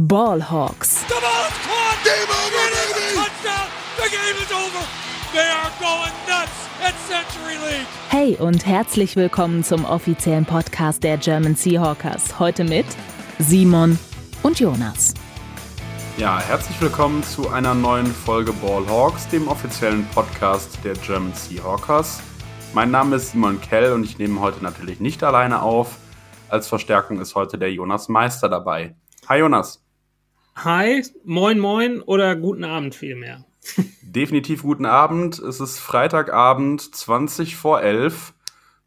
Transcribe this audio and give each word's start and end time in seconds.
Ballhawks. 0.00 1.06
The 1.08 1.14
ball 1.20 1.44
is 1.46 1.58
caught. 1.66 1.98
Game 2.04 2.30
over, 2.30 2.64
baby. 2.72 3.16
Touchdown. 3.16 3.68
The 3.96 4.08
game 4.08 4.42
is 4.42 4.50
over. 4.50 4.86
They 5.34 5.46
are 5.50 5.70
going 5.78 6.14
nuts 6.26 6.68
at 6.82 6.94
Century 7.06 7.56
League. 7.68 7.86
Hey 8.08 8.34
und 8.36 8.64
herzlich 8.64 9.14
willkommen 9.16 9.62
zum 9.62 9.84
offiziellen 9.84 10.46
Podcast 10.46 11.02
der 11.02 11.18
German 11.18 11.54
Seahawkers. 11.54 12.38
Heute 12.38 12.64
mit 12.64 12.86
Simon 13.40 13.98
und 14.42 14.58
Jonas. 14.58 15.12
Ja, 16.16 16.40
herzlich 16.40 16.80
willkommen 16.80 17.22
zu 17.22 17.50
einer 17.50 17.74
neuen 17.74 18.06
Folge 18.06 18.54
Ballhawks, 18.54 19.28
dem 19.28 19.48
offiziellen 19.48 20.06
Podcast 20.14 20.78
der 20.82 20.94
German 20.94 21.34
Seahawkers. 21.34 22.22
Mein 22.72 22.90
Name 22.90 23.16
ist 23.16 23.32
Simon 23.32 23.60
Kell 23.60 23.92
und 23.92 24.04
ich 24.04 24.16
nehme 24.16 24.40
heute 24.40 24.64
natürlich 24.64 24.98
nicht 24.98 25.22
alleine 25.22 25.60
auf. 25.60 25.98
Als 26.48 26.68
Verstärkung 26.68 27.20
ist 27.20 27.34
heute 27.34 27.58
der 27.58 27.70
Jonas 27.70 28.08
Meister 28.08 28.48
dabei. 28.48 28.94
Hi 29.28 29.40
Jonas. 29.40 29.84
Hi, 30.62 31.02
moin 31.24 31.58
moin 31.58 32.02
oder 32.02 32.36
guten 32.36 32.64
Abend 32.64 32.94
vielmehr. 32.94 33.46
Definitiv 34.02 34.60
guten 34.60 34.84
Abend. 34.84 35.38
Es 35.38 35.58
ist 35.58 35.78
Freitagabend, 35.78 36.94
20 36.94 37.56
vor 37.56 37.80
11. 37.80 38.34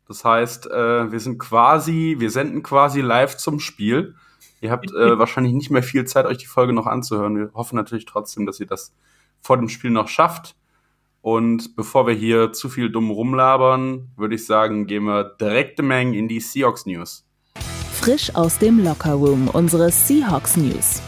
Das 0.07 0.23
heißt, 0.23 0.70
äh, 0.70 1.12
wir 1.12 1.20
sind 1.20 1.39
quasi, 1.39 2.17
wir 2.20 2.29
senden 2.29 2.62
quasi 2.62 3.01
live 3.01 3.38
zum 3.38 3.59
Spiel. 3.59 4.13
Ihr 4.62 4.70
habt 4.70 4.91
äh, 4.91 5.17
wahrscheinlich 5.17 5.53
nicht 5.53 5.71
mehr 5.71 5.81
viel 5.81 6.05
Zeit, 6.05 6.27
euch 6.27 6.38
die 6.38 6.45
Folge 6.45 6.73
noch 6.73 6.85
anzuhören. 6.85 7.38
Wir 7.38 7.51
hoffen 7.55 7.76
natürlich 7.76 8.05
trotzdem, 8.05 8.45
dass 8.45 8.59
ihr 8.59 8.67
das 8.67 8.93
vor 9.41 9.57
dem 9.57 9.67
Spiel 9.67 9.90
noch 9.90 10.09
schafft. 10.09 10.55
Und 11.23 11.76
bevor 11.76 12.05
wir 12.05 12.13
hier 12.13 12.53
zu 12.53 12.70
viel 12.70 12.91
dumm 12.91 13.09
rumlabern, 13.09 14.12
würde 14.15 14.35
ich 14.35 14.45
sagen, 14.45 14.85
gehen 14.85 15.05
wir 15.05 15.23
direkt 15.23 15.81
Menge 15.81 16.15
in 16.20 16.27
die 16.27 16.40
Seahawks 16.40 16.85
News. 16.85 17.26
Frisch 17.93 18.35
aus 18.35 18.59
dem 18.59 18.84
Lockerroom 18.84 19.48
unsere 19.48 19.90
Seahawks 19.90 20.55
News. 20.55 21.01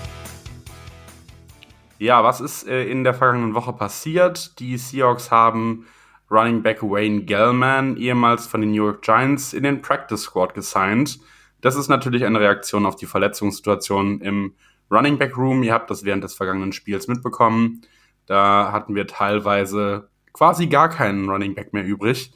Ja, 1.98 2.24
was 2.24 2.42
ist 2.42 2.68
äh, 2.68 2.86
in 2.86 3.04
der 3.04 3.14
vergangenen 3.14 3.56
Woche 3.56 3.72
passiert? 3.72 4.60
Die 4.60 4.78
Seahawks 4.78 5.32
haben 5.32 5.86
Running 6.30 6.62
Back 6.62 6.82
Wayne 6.82 7.22
Gellman, 7.22 7.96
ehemals 7.98 8.48
von 8.48 8.62
den 8.62 8.72
New 8.72 8.84
York 8.84 9.02
Giants, 9.02 9.54
in 9.54 9.64
den 9.64 9.82
Practice 9.82 10.24
Squad 10.24 10.54
gesigned. 10.54 11.20
Das 11.62 11.76
ist 11.76 11.88
natürlich 11.88 12.26
eine 12.26 12.40
Reaktion 12.40 12.86
auf 12.86 12.96
die 12.96 13.06
Verletzungssituation 13.06 14.20
im 14.22 14.54
Running 14.92 15.18
Back 15.18 15.38
Room. 15.38 15.64
Ihr 15.64 15.74
habt 15.74 15.90
das 15.90 16.04
während 16.04 16.24
des 16.24 16.34
vergangenen 16.34 16.74
Spiels 16.74 17.08
mitbekommen. 17.08 17.82
Da 18.26 18.72
hatten 18.72 18.96
wir 18.96 19.08
teilweise 19.08 20.10
quasi 20.34 20.68
gar 20.68 20.90
keinen 20.90 21.30
Running 21.30 21.56
Back 21.56 21.74
mehr 21.74 21.86
übrig. 21.86 22.34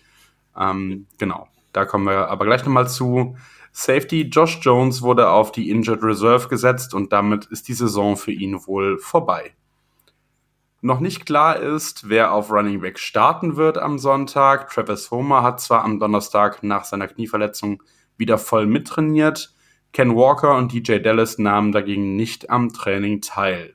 Ähm, 0.57 1.07
genau, 1.17 1.47
da 1.73 1.85
kommen 1.85 2.05
wir 2.05 2.29
aber 2.29 2.45
gleich 2.45 2.63
nochmal 2.63 2.87
zu. 2.87 3.35
Safety 3.71 4.23
Josh 4.23 4.59
Jones 4.61 5.01
wurde 5.01 5.29
auf 5.29 5.51
die 5.51 5.69
Injured 5.69 6.03
Reserve 6.03 6.47
gesetzt 6.47 6.93
und 6.93 7.13
damit 7.13 7.45
ist 7.45 7.67
die 7.67 7.73
Saison 7.73 8.17
für 8.17 8.31
ihn 8.31 8.65
wohl 8.65 8.97
vorbei. 8.97 9.53
Noch 10.81 11.01
nicht 11.01 11.25
klar 11.25 11.57
ist, 11.57 12.07
wer 12.07 12.31
auf 12.31 12.51
Running 12.51 12.79
Back 12.79 12.99
starten 12.99 13.57
wird 13.57 13.77
am 13.77 13.99
Sonntag. 13.99 14.69
Travis 14.69 15.11
Homer 15.11 15.43
hat 15.43 15.59
zwar 15.59 15.83
am 15.83 15.99
Donnerstag 15.99 16.63
nach 16.63 16.85
seiner 16.85 17.07
Knieverletzung 17.07 17.83
wieder 18.15 18.37
voll 18.37 18.65
mittrainiert. 18.65 19.53
Ken 19.91 20.15
Walker 20.15 20.55
und 20.55 20.71
DJ 20.71 20.99
Dallas 20.99 21.37
nahmen 21.37 21.73
dagegen 21.73 22.15
nicht 22.15 22.49
am 22.49 22.71
Training 22.71 23.21
teil. 23.21 23.73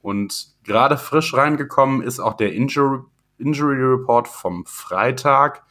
Und 0.00 0.54
gerade 0.62 0.96
frisch 0.96 1.34
reingekommen 1.34 2.02
ist 2.02 2.20
auch 2.20 2.34
der 2.34 2.52
Injury, 2.52 3.00
Injury 3.38 3.82
Report 3.82 4.28
vom 4.28 4.64
Freitag. 4.64 5.64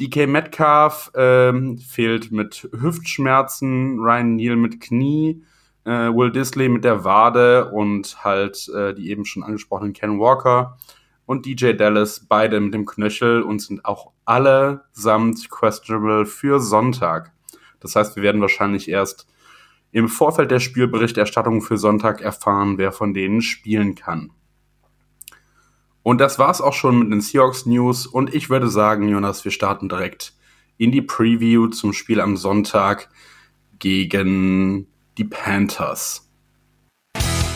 DK 0.00 0.26
Metcalf 0.26 1.10
ähm, 1.14 1.78
fehlt 1.78 2.32
mit 2.32 2.68
Hüftschmerzen, 2.72 3.98
Ryan 3.98 4.34
Neal 4.34 4.56
mit 4.56 4.80
Knie, 4.80 5.44
äh, 5.84 5.90
Will 5.90 6.32
Disley 6.32 6.68
mit 6.68 6.84
der 6.84 7.04
Wade 7.04 7.70
und 7.70 8.24
halt 8.24 8.68
äh, 8.74 8.94
die 8.94 9.10
eben 9.10 9.24
schon 9.24 9.44
angesprochenen 9.44 9.92
Ken 9.92 10.18
Walker 10.18 10.78
und 11.26 11.46
DJ 11.46 11.72
Dallas 11.72 12.26
beide 12.28 12.60
mit 12.60 12.74
dem 12.74 12.86
Knöchel 12.86 13.42
und 13.42 13.60
sind 13.60 13.84
auch 13.84 14.12
allesamt 14.24 15.48
questionable 15.50 16.26
für 16.26 16.60
Sonntag. 16.60 17.32
Das 17.80 17.96
heißt, 17.96 18.16
wir 18.16 18.22
werden 18.22 18.40
wahrscheinlich 18.40 18.88
erst 18.88 19.26
im 19.92 20.08
Vorfeld 20.08 20.50
der 20.50 20.60
Spielberichterstattung 20.60 21.62
für 21.62 21.78
Sonntag 21.78 22.20
erfahren, 22.20 22.78
wer 22.78 22.90
von 22.90 23.14
denen 23.14 23.42
spielen 23.42 23.94
kann. 23.94 24.32
Und 26.04 26.20
das 26.20 26.38
war's 26.38 26.60
auch 26.60 26.74
schon 26.74 26.98
mit 26.98 27.10
den 27.10 27.22
Seahawks 27.22 27.64
News. 27.64 28.06
Und 28.06 28.34
ich 28.34 28.50
würde 28.50 28.68
sagen, 28.68 29.08
Jonas, 29.08 29.42
wir 29.44 29.50
starten 29.50 29.88
direkt 29.88 30.34
in 30.76 30.92
die 30.92 31.00
Preview 31.00 31.68
zum 31.68 31.94
Spiel 31.94 32.20
am 32.20 32.36
Sonntag 32.36 33.08
gegen 33.78 34.86
die 35.16 35.24
Panthers. 35.24 36.30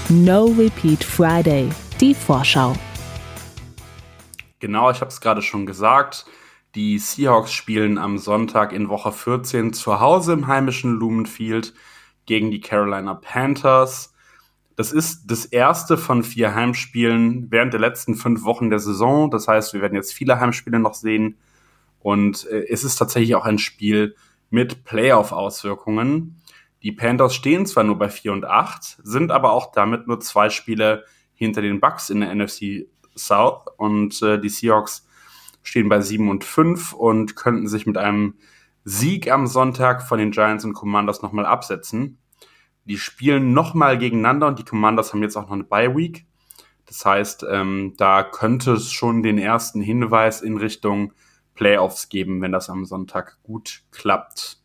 No 0.09 0.47
Repeat 0.47 1.05
Friday, 1.05 1.69
die 2.01 2.15
Vorschau. 2.15 2.75
Genau, 4.61 4.91
ich 4.91 5.03
habe 5.03 5.11
es 5.11 5.21
gerade 5.21 5.43
schon 5.43 5.67
gesagt. 5.67 6.25
Die 6.75 6.99
Seahawks 6.99 7.53
spielen 7.53 7.99
am 7.99 8.17
Sonntag 8.17 8.73
in 8.73 8.89
Woche 8.89 9.13
14 9.13 9.75
zu 9.75 10.01
Hause 10.01 10.33
im 10.33 10.47
heimischen 10.47 10.93
Lumenfield 10.95 11.75
gegen 12.25 12.51
die 12.51 12.61
Carolina 12.61 13.13
Panthers. 13.13 14.15
Das 14.79 14.93
ist 14.93 15.25
das 15.27 15.45
erste 15.45 15.99
von 15.99 16.23
vier 16.23 16.55
Heimspielen 16.55 17.51
während 17.51 17.73
der 17.73 17.81
letzten 17.81 18.15
fünf 18.15 18.45
Wochen 18.45 18.71
der 18.71 18.79
Saison. 18.79 19.29
Das 19.29 19.49
heißt, 19.49 19.75
wir 19.75 19.81
werden 19.81 19.97
jetzt 19.97 20.15
viele 20.15 20.39
Heimspiele 20.39 20.79
noch 20.79 20.95
sehen. 20.95 21.37
Und 21.99 22.47
äh, 22.47 22.65
es 22.69 22.85
ist 22.85 22.95
tatsächlich 22.95 23.35
auch 23.35 23.45
ein 23.45 23.59
Spiel 23.59 24.15
mit 24.51 24.85
Playoff-Auswirkungen. 24.85 26.41
Die 26.85 26.93
Panthers 26.93 27.35
stehen 27.35 27.67
zwar 27.67 27.83
nur 27.83 27.99
bei 27.99 28.09
4 28.09 28.33
und 28.33 28.45
8, 28.45 28.99
sind 29.03 29.33
aber 29.33 29.51
auch 29.51 29.73
damit 29.73 30.07
nur 30.07 30.21
zwei 30.21 30.49
Spiele 30.49 31.05
hinter 31.35 31.61
den 31.61 31.81
Bucks 31.81 32.09
in 32.09 32.21
der 32.21 32.33
NFC 32.33 32.87
South. 33.17 33.65
Und 33.79 34.23
äh, 34.23 34.41
die 34.41 34.49
Seahawks 34.49 35.09
stehen 35.65 35.89
bei 35.89 36.01
7 36.01 36.31
und 36.31 36.45
5 36.45 36.93
und 36.93 37.35
könnten 37.35 37.67
sich 37.67 37.85
mit 37.85 37.99
einem 37.99 38.35
Sieg 38.85 39.29
am 39.29 39.49
Sonntag 39.49 40.07
von 40.07 40.21
den 40.21 40.31
Giants 40.31 40.65
und 40.65 40.75
Commanders 40.75 41.21
nochmal 41.21 41.47
absetzen. 41.47 42.19
Die 42.89 42.97
spielen 42.97 43.53
nochmal 43.53 43.99
gegeneinander 43.99 44.47
und 44.47 44.59
die 44.59 44.65
Commanders 44.65 45.13
haben 45.13 45.23
jetzt 45.23 45.37
auch 45.37 45.43
noch 45.43 45.53
eine 45.53 45.65
Bye 45.65 45.95
Week. 45.95 46.27
Das 46.87 47.05
heißt, 47.05 47.45
ähm, 47.51 47.93
da 47.99 48.23
könnte 48.23 48.73
es 48.73 48.91
schon 48.91 49.23
den 49.23 49.37
ersten 49.37 49.83
Hinweis 49.83 50.41
in 50.41 50.57
Richtung 50.57 51.13
Playoffs 51.55 52.09
geben, 52.09 52.41
wenn 52.41 52.51
das 52.51 52.71
am 52.71 52.87
Sonntag 52.87 53.37
gut 53.43 53.83
klappt. 53.91 54.63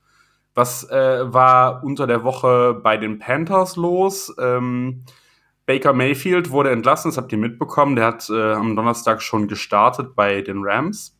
Was 0.53 0.89
äh, 0.89 1.33
war 1.33 1.83
unter 1.83 2.07
der 2.07 2.23
Woche 2.23 2.79
bei 2.81 2.95
den 2.95 3.19
Panthers 3.19 3.75
los? 3.75 4.33
Ähm, 4.39 5.03
Baker 5.65 5.91
Mayfield 5.91 6.49
wurde 6.49 6.71
entlassen, 6.71 7.09
das 7.11 7.17
habt 7.17 7.31
ihr 7.33 7.37
mitbekommen. 7.37 7.97
Der 7.97 8.05
hat 8.05 8.29
äh, 8.29 8.53
am 8.53 8.77
Donnerstag 8.77 9.21
schon 9.21 9.49
gestartet 9.49 10.15
bei 10.15 10.41
den 10.41 10.59
Rams. 10.63 11.19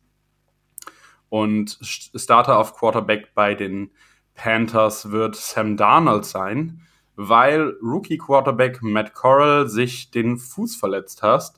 Und 1.28 1.78
Starter 1.82 2.58
auf 2.58 2.74
Quarterback 2.74 3.34
bei 3.34 3.54
den 3.54 3.90
Panthers 4.34 5.10
wird 5.10 5.36
Sam 5.36 5.76
Darnold 5.76 6.24
sein 6.24 6.80
weil 7.16 7.74
Rookie-Quarterback 7.82 8.82
Matt 8.82 9.14
Corral 9.14 9.68
sich 9.68 10.10
den 10.10 10.36
Fuß 10.38 10.76
verletzt 10.76 11.22
hat 11.22 11.52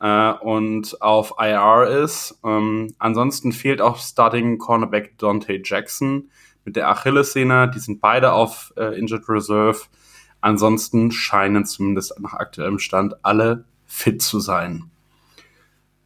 äh, 0.00 0.32
und 0.32 1.00
auf 1.00 1.34
IR 1.38 1.86
ist. 2.02 2.38
Ähm, 2.44 2.94
ansonsten 2.98 3.52
fehlt 3.52 3.80
auch 3.80 3.98
Starting 3.98 4.58
Cornerback 4.58 5.18
Dante 5.18 5.60
Jackson 5.62 6.30
mit 6.64 6.76
der 6.76 6.88
Achillessehne. 6.88 7.70
Die 7.70 7.78
sind 7.78 8.00
beide 8.00 8.32
auf 8.32 8.72
äh, 8.76 8.98
Injured 8.98 9.28
Reserve. 9.28 9.80
Ansonsten 10.40 11.10
scheinen 11.12 11.66
zumindest 11.66 12.18
nach 12.20 12.34
aktuellem 12.34 12.78
Stand 12.78 13.24
alle 13.24 13.64
fit 13.86 14.22
zu 14.22 14.40
sein. 14.40 14.90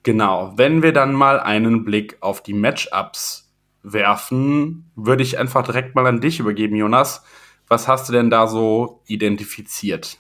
Genau, 0.03 0.53
wenn 0.57 0.83
wir 0.83 0.93
dann 0.93 1.15
mal 1.15 1.41
einen 1.41 1.85
Blick 1.85 2.19
auf 2.21 2.43
die 2.43 2.53
Matchups 2.53 3.53
werfen, 3.83 4.91
würde 4.97 5.23
ich 5.23 5.39
einfach 5.39 5.63
direkt 5.63 5.95
mal 5.95 6.07
an 6.07 6.21
dich 6.21 6.41
übergeben, 6.41 6.77
Jonas. 6.77 7.25
Was 7.69 7.89
hast 7.89 8.09
du 8.09 8.13
denn 8.13 8.31
da 8.31 8.47
so 8.47 9.01
identifiziert? 9.07 10.19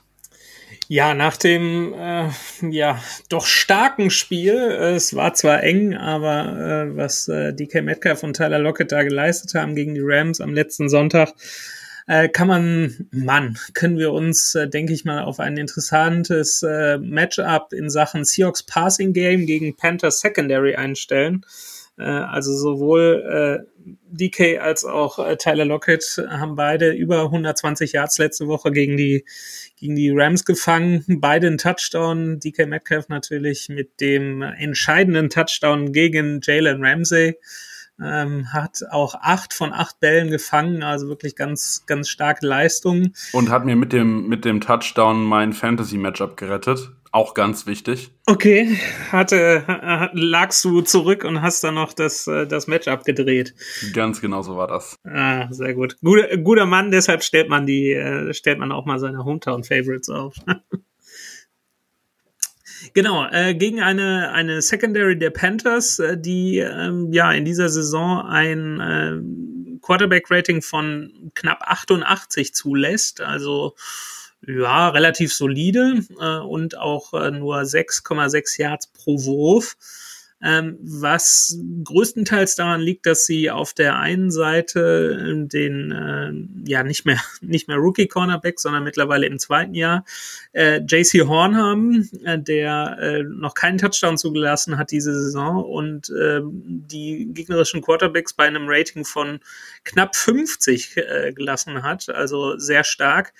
Ja, 0.88 1.14
nach 1.14 1.36
dem 1.36 1.94
äh, 1.94 2.28
ja 2.68 3.02
doch 3.28 3.46
starken 3.46 4.10
Spiel, 4.10 4.54
äh, 4.54 4.94
es 4.94 5.14
war 5.14 5.34
zwar 5.34 5.62
eng, 5.62 5.94
aber 5.94 6.88
äh, 6.88 6.96
was 6.96 7.28
äh, 7.28 7.54
DK 7.54 7.82
Metcalf 7.82 8.22
und 8.22 8.36
Tyler 8.36 8.58
Lockett 8.58 8.92
da 8.92 9.02
geleistet 9.02 9.54
haben 9.54 9.74
gegen 9.74 9.94
die 9.94 10.02
Rams 10.02 10.40
am 10.40 10.52
letzten 10.52 10.88
Sonntag, 10.88 11.32
äh, 12.06 12.28
kann 12.28 12.48
man, 12.48 13.08
Mann, 13.12 13.58
können 13.72 13.98
wir 13.98 14.12
uns, 14.12 14.54
äh, 14.54 14.68
denke 14.68 14.92
ich 14.92 15.06
mal, 15.06 15.24
auf 15.24 15.40
ein 15.40 15.56
interessantes 15.56 16.62
äh, 16.62 16.98
Matchup 16.98 17.72
in 17.72 17.88
Sachen 17.88 18.24
Seahawks 18.24 18.62
Passing 18.62 19.14
Game 19.14 19.46
gegen 19.46 19.76
Panthers 19.76 20.20
Secondary 20.20 20.74
einstellen. 20.76 21.46
Äh, 21.96 22.04
also 22.04 22.52
sowohl 22.56 23.66
äh, 23.66 23.94
DK 24.10 24.60
als 24.60 24.84
auch 24.84 25.18
äh, 25.18 25.36
Tyler 25.36 25.64
Lockett 25.64 26.22
haben 26.28 26.56
beide 26.56 26.92
über 26.92 27.24
120 27.24 27.92
Yards 27.92 28.18
letzte 28.18 28.46
Woche 28.46 28.72
gegen 28.72 28.96
die, 28.96 29.24
gegen 29.76 29.94
die 29.94 30.10
Rams 30.10 30.44
gefangen. 30.44 31.04
Beide 31.20 31.46
einen 31.46 31.58
Touchdown. 31.58 32.40
DK 32.40 32.66
Metcalf 32.66 33.08
natürlich 33.08 33.68
mit 33.68 34.00
dem 34.00 34.42
entscheidenden 34.42 35.30
Touchdown 35.30 35.92
gegen 35.92 36.40
Jalen 36.42 36.84
Ramsey. 36.84 37.36
Ähm, 38.02 38.52
hat 38.52 38.80
auch 38.90 39.14
acht 39.14 39.54
von 39.54 39.72
acht 39.72 40.00
Bällen 40.00 40.28
gefangen, 40.28 40.82
also 40.82 41.06
wirklich 41.06 41.36
ganz, 41.36 41.84
ganz 41.86 42.08
starke 42.08 42.44
Leistung. 42.44 43.12
Und 43.32 43.50
hat 43.50 43.64
mir 43.64 43.76
mit 43.76 43.92
dem, 43.92 44.26
mit 44.26 44.44
dem 44.44 44.60
Touchdown 44.60 45.22
mein 45.22 45.52
Fantasy-Matchup 45.52 46.36
gerettet. 46.36 46.90
Auch 47.14 47.34
ganz 47.34 47.64
wichtig. 47.68 48.10
Okay, 48.26 48.76
hatte, 49.12 50.10
lagst 50.14 50.64
du 50.64 50.80
zurück 50.80 51.22
und 51.22 51.42
hast 51.42 51.62
dann 51.62 51.76
noch 51.76 51.92
das, 51.92 52.26
äh, 52.26 52.44
das 52.44 52.66
Matchup 52.66 53.04
gedreht. 53.04 53.54
Ganz 53.92 54.20
genau 54.20 54.42
so 54.42 54.56
war 54.56 54.66
das. 54.66 54.96
Ah, 55.04 55.46
sehr 55.52 55.74
gut. 55.74 55.96
Guter, 56.02 56.36
guter 56.38 56.66
Mann, 56.66 56.90
deshalb 56.90 57.22
stellt 57.22 57.48
man 57.48 57.66
die, 57.66 57.92
äh, 57.92 58.34
stellt 58.34 58.58
man 58.58 58.72
auch 58.72 58.84
mal 58.84 58.98
seine 58.98 59.24
Hometown-Favorites 59.24 60.08
auf. 60.08 60.34
Genau, 62.92 63.26
äh, 63.30 63.54
gegen 63.54 63.80
eine, 63.80 64.30
eine 64.32 64.60
Secondary 64.60 65.18
der 65.18 65.30
Panthers, 65.30 65.98
äh, 66.00 66.18
die 66.20 66.58
ähm, 66.58 67.12
ja 67.12 67.32
in 67.32 67.46
dieser 67.46 67.70
Saison 67.70 68.20
ein 68.20 68.80
äh, 68.80 69.80
Quarterback-Rating 69.80 70.60
von 70.60 71.30
knapp 71.34 71.62
88 71.62 72.52
zulässt. 72.52 73.22
Also 73.22 73.74
ja, 74.46 74.88
relativ 74.88 75.34
solide 75.34 76.04
äh, 76.20 76.38
und 76.38 76.78
auch 76.78 77.12
äh, 77.14 77.30
nur 77.30 77.58
6,6 77.60 78.60
Yards 78.60 78.86
pro 78.88 79.24
Wurf 79.24 79.76
ähm, 80.44 80.78
was 80.82 81.58
größtenteils 81.84 82.54
daran 82.54 82.82
liegt, 82.82 83.06
dass 83.06 83.24
sie 83.24 83.50
auf 83.50 83.72
der 83.72 83.98
einen 83.98 84.30
Seite 84.30 85.18
ähm, 85.26 85.48
den 85.48 85.90
äh, 85.90 86.70
ja 86.70 86.82
nicht 86.84 87.06
mehr 87.06 87.18
nicht 87.40 87.66
mehr 87.66 87.78
Rookie 87.78 88.08
Cornerback, 88.08 88.60
sondern 88.60 88.84
mittlerweile 88.84 89.26
im 89.26 89.38
zweiten 89.38 89.74
Jahr 89.74 90.04
äh, 90.52 90.80
JC 90.80 91.26
Horn 91.26 91.56
haben, 91.56 92.10
äh, 92.24 92.38
der 92.38 92.98
äh, 93.00 93.22
noch 93.22 93.54
keinen 93.54 93.78
Touchdown 93.78 94.18
zugelassen 94.18 94.76
hat 94.76 94.90
diese 94.90 95.14
Saison 95.14 95.64
und 95.64 96.10
äh, 96.10 96.42
die 96.44 97.30
gegnerischen 97.32 97.80
Quarterbacks 97.80 98.34
bei 98.34 98.44
einem 98.44 98.66
Rating 98.68 99.06
von 99.06 99.40
knapp 99.84 100.14
50 100.14 100.96
äh, 100.96 101.32
gelassen 101.32 101.82
hat, 101.82 102.10
also 102.10 102.58
sehr 102.58 102.84
stark. 102.84 103.32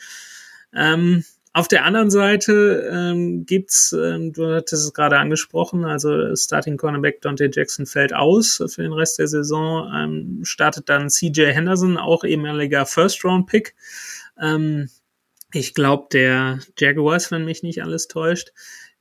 Ähm, 0.75 1.25
auf 1.57 1.69
der 1.69 1.85
anderen 1.85 2.11
Seite 2.11 2.91
ähm, 2.93 3.47
gibt's, 3.47 3.93
ähm, 3.93 4.33
du 4.33 4.53
hattest 4.53 4.85
es 4.87 4.93
gerade 4.93 5.19
angesprochen, 5.19 5.85
also 5.85 6.35
Starting 6.35 6.77
Cornerback 6.77 7.21
Dante 7.21 7.49
Jackson 7.53 7.87
fällt 7.87 8.13
aus 8.13 8.61
für 8.67 8.83
den 8.83 8.93
Rest 8.93 9.21
der 9.21 9.29
Saison, 9.29 9.89
ähm, 9.95 10.41
startet 10.43 10.89
dann 10.89 11.11
CJ 11.11 11.53
Henderson, 11.53 11.97
auch 11.97 12.25
ehemaliger 12.25 12.87
First-Round-Pick. 12.87 13.77
Ähm, 14.41 14.91
ich 15.53 15.75
glaube, 15.75 16.09
der 16.13 16.59
Jaguars, 16.77 17.31
wenn 17.31 17.45
mich 17.45 17.63
nicht 17.63 17.85
alles 17.85 18.09
täuscht. 18.09 18.53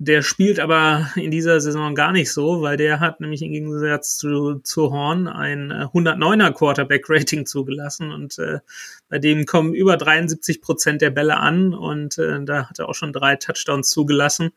Der 0.05 0.21
spielt 0.21 0.59
aber 0.59 1.09
in 1.15 1.31
dieser 1.31 1.61
Saison 1.61 1.95
gar 1.95 2.11
nicht 2.11 2.29
so, 2.29 2.61
weil 2.61 2.75
der 2.75 2.99
hat 2.99 3.21
nämlich 3.21 3.41
im 3.41 3.53
Gegensatz 3.53 4.17
zu, 4.17 4.55
zu 4.55 4.91
Horn 4.91 5.29
ein 5.29 5.71
109er 5.71 6.49
äh, 6.49 6.51
Quarterback-Rating 6.51 7.45
zugelassen 7.45 8.11
und 8.11 8.37
äh, 8.37 8.59
bei 9.07 9.19
dem 9.19 9.45
kommen 9.45 9.73
über 9.73 9.95
73 9.95 10.61
Prozent 10.61 11.01
der 11.01 11.09
Bälle 11.09 11.37
an 11.37 11.73
und 11.73 12.17
äh, 12.17 12.43
da 12.43 12.69
hat 12.69 12.79
er 12.79 12.89
auch 12.89 12.95
schon 12.95 13.13
drei 13.13 13.37
Touchdowns 13.37 13.91
zugelassen. 13.91 14.51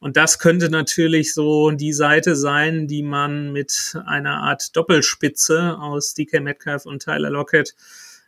Und 0.00 0.16
das 0.16 0.40
könnte 0.40 0.70
natürlich 0.70 1.34
so 1.34 1.70
die 1.70 1.92
Seite 1.92 2.34
sein, 2.34 2.88
die 2.88 3.04
man 3.04 3.52
mit 3.52 3.96
einer 4.06 4.38
Art 4.42 4.74
Doppelspitze 4.74 5.78
aus 5.78 6.14
DK 6.14 6.40
Metcalf 6.40 6.84
und 6.84 7.04
Tyler 7.04 7.30
Lockett 7.30 7.76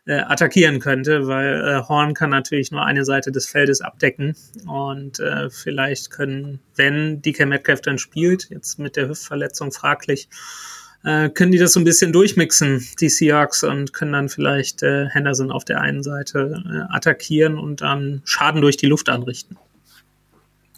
äh, 0.05 0.19
attackieren 0.19 0.79
könnte, 0.79 1.27
weil 1.27 1.61
äh, 1.61 1.87
Horn 1.87 2.13
kann 2.13 2.29
natürlich 2.29 2.71
nur 2.71 2.83
eine 2.83 3.05
Seite 3.05 3.31
des 3.31 3.47
Feldes 3.47 3.81
abdecken 3.81 4.35
und 4.67 5.19
äh, 5.19 5.49
vielleicht 5.49 6.11
können, 6.11 6.59
wenn 6.75 7.21
DK 7.21 7.45
Metcalf 7.45 7.81
dann 7.81 7.97
spielt, 7.97 8.49
jetzt 8.49 8.79
mit 8.79 8.95
der 8.95 9.07
Hüftverletzung 9.07 9.71
fraglich, 9.71 10.27
äh, 11.03 11.29
können 11.29 11.51
die 11.51 11.57
das 11.57 11.73
so 11.73 11.79
ein 11.79 11.85
bisschen 11.85 12.11
durchmixen, 12.11 12.85
die 12.99 13.09
Seahawks, 13.09 13.63
und 13.63 13.93
können 13.93 14.13
dann 14.13 14.29
vielleicht 14.29 14.83
äh, 14.83 15.07
Henderson 15.09 15.51
auf 15.51 15.63
der 15.63 15.79
einen 15.81 16.03
Seite 16.03 16.61
äh, 16.65 16.93
attackieren 16.93 17.57
und 17.57 17.81
dann 17.81 18.21
Schaden 18.25 18.61
durch 18.61 18.77
die 18.77 18.87
Luft 18.87 19.09
anrichten. 19.09 19.57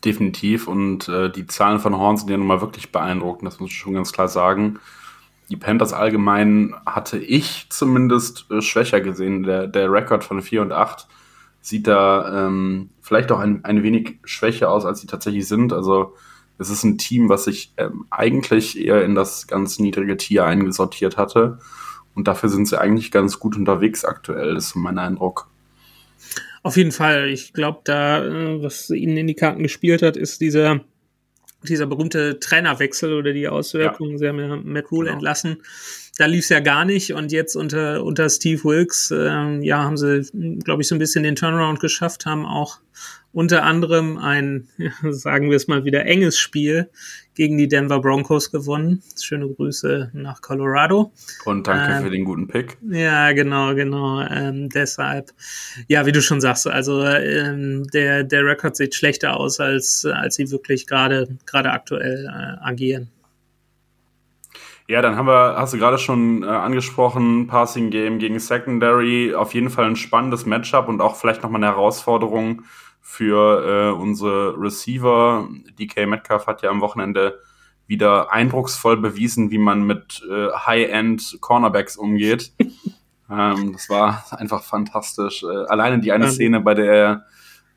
Definitiv 0.04 0.68
und 0.68 1.10
äh, 1.10 1.32
die 1.32 1.48
Zahlen 1.48 1.80
von 1.80 1.98
Horn 1.98 2.18
sind 2.18 2.30
ja 2.30 2.38
nun 2.38 2.46
mal 2.46 2.62
wirklich 2.62 2.92
beeindruckend, 2.92 3.48
das 3.48 3.60
muss 3.60 3.72
ich 3.72 3.78
schon 3.78 3.94
ganz 3.96 4.12
klar 4.12 4.28
sagen 4.28 4.80
die 5.50 5.58
Panthers 5.58 5.94
allgemein 5.94 6.76
hatte 6.86 7.18
ich 7.18 7.68
zumindest 7.70 8.50
äh, 8.50 8.62
schwächer 8.62 9.02
gesehen. 9.02 9.44
Der, 9.44 9.68
der 9.68 9.92
Rekord 9.92 10.24
von 10.24 10.42
4 10.42 10.62
und 10.62 10.72
8 10.72 11.08
sieht 11.62 11.88
da 11.88 12.48
ähm, 12.48 12.90
vielleicht 13.02 13.32
auch 13.32 13.40
ein, 13.40 13.64
ein 13.64 13.84
wenig 13.84 14.20
schwächer 14.24 14.72
aus, 14.72 14.86
als 14.86 15.02
sie 15.02 15.08
tatsächlich 15.08 15.48
sind. 15.48 15.74
Also 15.74 16.16
es 16.58 16.70
ist 16.70 16.84
ein 16.84 16.98
Team, 16.98 17.30
was 17.30 17.46
sich 17.46 17.74
ähm, 17.78 18.06
eigentlich 18.10 18.80
eher 18.80 19.04
in 19.04 19.16
das 19.16 19.48
ganz 19.48 19.80
niedrige 19.80 20.18
Tier 20.18 20.46
eingesortiert 20.46 21.18
hatte. 21.18 21.60
Und 22.16 22.28
dafür 22.28 22.50
sind 22.50 22.68
sie 22.68 22.80
eigentlich 22.80 23.12
ganz 23.12 23.40
gut 23.40 23.58
unterwegs 23.58 24.06
aktuell, 24.06 24.56
ist 24.56 24.76
mein 24.76 24.98
Eindruck. 24.98 25.50
Auf 26.64 26.78
jeden 26.78 26.94
Fall. 26.94 27.30
Ich 27.30 27.54
glaube, 27.54 27.82
da, 27.84 28.24
äh, 28.24 28.64
was 28.64 28.90
ihnen 28.90 29.18
in 29.18 29.28
die 29.28 29.36
Karten 29.36 29.62
gespielt 29.62 30.02
hat, 30.02 30.18
ist 30.18 30.42
dieser 30.42 30.82
dieser 31.70 31.86
berühmte 31.86 32.40
Trainerwechsel 32.40 33.14
oder 33.14 33.34
die 33.34 33.48
Auswirkungen, 33.48 34.14
ja. 34.14 34.18
sie 34.18 34.28
haben 34.28 34.40
ja 34.40 34.56
Matt 34.56 34.92
Rule 34.92 35.06
genau. 35.06 35.16
entlassen. 35.16 35.64
Da 36.18 36.28
lief 36.28 36.46
es 36.46 36.50
ja 36.50 36.62
gar 36.62 36.86
nicht 36.86 37.14
und 37.14 37.32
jetzt 37.32 37.56
unter, 37.56 38.04
unter 38.04 38.30
Steve 38.30 38.64
Wilkes, 38.64 39.12
äh, 39.12 39.60
ja, 39.66 39.84
haben 39.84 39.98
sie, 39.98 40.22
glaube 40.64 40.82
ich, 40.82 40.88
so 40.88 40.96
ein 40.96 41.00
bisschen 41.00 41.24
den 41.24 41.36
Turnaround 41.36 41.80
geschafft, 41.80 42.26
haben 42.26 42.46
auch 42.46 42.80
unter 43.36 43.64
anderem 43.64 44.18
ein, 44.18 44.70
sagen 45.12 45.50
wir 45.50 45.58
es 45.58 45.68
mal 45.68 45.84
wieder, 45.84 46.06
enges 46.06 46.40
Spiel 46.40 46.90
gegen 47.36 47.58
die 47.58 47.68
Denver 47.68 48.00
Broncos 48.00 48.50
gewonnen. 48.50 49.04
Schöne 49.22 49.50
Grüße 49.50 50.12
nach 50.14 50.42
Colorado. 50.42 51.12
Und 51.44 51.68
danke 51.68 51.98
ähm, 51.98 52.04
für 52.04 52.10
den 52.10 52.24
guten 52.24 52.48
Pick. 52.48 52.78
Ja, 52.90 53.34
genau, 53.34 53.76
genau. 53.76 54.22
Ähm, 54.22 54.70
deshalb, 54.70 55.32
ja, 55.90 56.06
wie 56.06 56.14
du 56.14 56.22
schon 56.22 56.40
sagst, 56.40 56.66
also 56.66 57.04
ähm, 57.04 57.86
der, 57.94 58.24
der 58.24 58.46
Rekord 58.46 58.78
sieht 58.78 58.96
schlechter 58.96 59.38
aus, 59.38 59.60
als, 59.60 60.06
als 60.06 60.36
sie 60.36 60.50
wirklich 60.50 60.88
gerade 60.88 61.28
gerade 61.46 61.72
aktuell 61.72 62.28
äh, 62.28 62.66
agieren. 62.66 63.10
Ja, 64.88 65.02
dann 65.02 65.16
haben 65.16 65.26
wir, 65.26 65.56
hast 65.58 65.74
du 65.74 65.80
gerade 65.80 65.98
schon 65.98 66.44
äh, 66.44 66.46
angesprochen, 66.46 67.48
Passing 67.48 67.90
Game 67.90 68.20
gegen 68.20 68.40
Secondary, 68.40 69.34
auf 69.34 69.56
jeden 69.56 69.72
Fall 69.72 69.86
ein 69.86 69.96
spannendes 69.96 70.46
Matchup 70.46 70.88
und 70.88 71.02
auch 71.02 71.16
vielleicht 71.16 71.42
nochmal 71.42 71.64
eine 71.64 71.74
Herausforderung 71.74 72.62
für 73.02 73.94
äh, 73.96 74.00
unsere 74.00 74.56
Receiver. 74.60 75.50
DK 75.80 76.08
Metcalf 76.08 76.46
hat 76.46 76.62
ja 76.62 76.70
am 76.70 76.82
Wochenende 76.82 77.40
wieder 77.88 78.32
eindrucksvoll 78.32 78.98
bewiesen, 78.98 79.50
wie 79.50 79.58
man 79.58 79.84
mit 79.84 80.22
äh, 80.30 80.50
High-End 80.52 81.38
Cornerbacks 81.42 81.98
umgeht. 81.98 82.54
ähm, 83.32 83.74
das 83.74 83.90
war 83.90 84.24
einfach 84.32 84.64
fantastisch. 84.64 85.44
Äh, 85.44 85.66
alleine 85.68 86.00
die 86.00 86.12
eine 86.12 86.30
Szene, 86.32 86.62
bei 86.62 86.76
der 86.76 86.94
er 86.94 87.26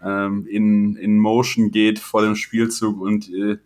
ähm, 0.05 0.47
in, 0.47 0.97
in 0.97 1.19
Motion 1.19 1.71
geht 1.71 1.99
vor 1.99 2.21
dem 2.21 2.37
Spielzug 2.37 3.01
und, 3.01 3.31
äh, 3.31 3.59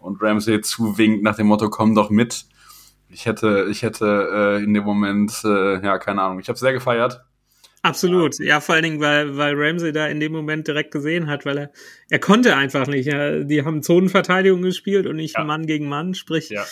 und 0.00 0.22
Ramsey 0.22 0.60
zuwinkt 0.60 1.24
nach 1.24 1.36
dem 1.36 1.48
Motto, 1.48 1.68
komm 1.68 1.96
doch 1.96 2.10
mit. 2.10 2.46
Ich 3.08 3.26
hätte, 3.26 3.66
ich 3.70 3.82
hätte 3.82 4.58
äh, 4.60 4.64
in 4.64 4.74
dem 4.74 4.84
Moment, 4.84 5.42
äh, 5.44 5.82
ja, 5.84 5.98
keine 5.98 6.22
Ahnung, 6.22 6.40
ich 6.40 6.48
habe 6.48 6.58
sehr 6.58 6.72
gefeiert. 6.72 7.24
Absolut, 7.86 8.40
ja, 8.40 8.60
vor 8.60 8.74
allen 8.74 8.82
Dingen, 8.82 9.00
weil, 9.00 9.36
weil 9.36 9.54
Ramsey 9.56 9.92
da 9.92 10.08
in 10.08 10.18
dem 10.18 10.32
Moment 10.32 10.66
direkt 10.66 10.90
gesehen 10.90 11.28
hat, 11.28 11.46
weil 11.46 11.56
er, 11.56 11.70
er 12.10 12.18
konnte 12.18 12.56
einfach 12.56 12.88
nicht. 12.88 13.06
Ja, 13.06 13.38
die 13.44 13.64
haben 13.64 13.80
Zonenverteidigung 13.80 14.60
gespielt 14.62 15.06
und 15.06 15.14
nicht 15.14 15.36
ja. 15.36 15.44
Mann 15.44 15.66
gegen 15.66 15.88
Mann, 15.88 16.14
sprich, 16.14 16.48
ja. 16.48 16.64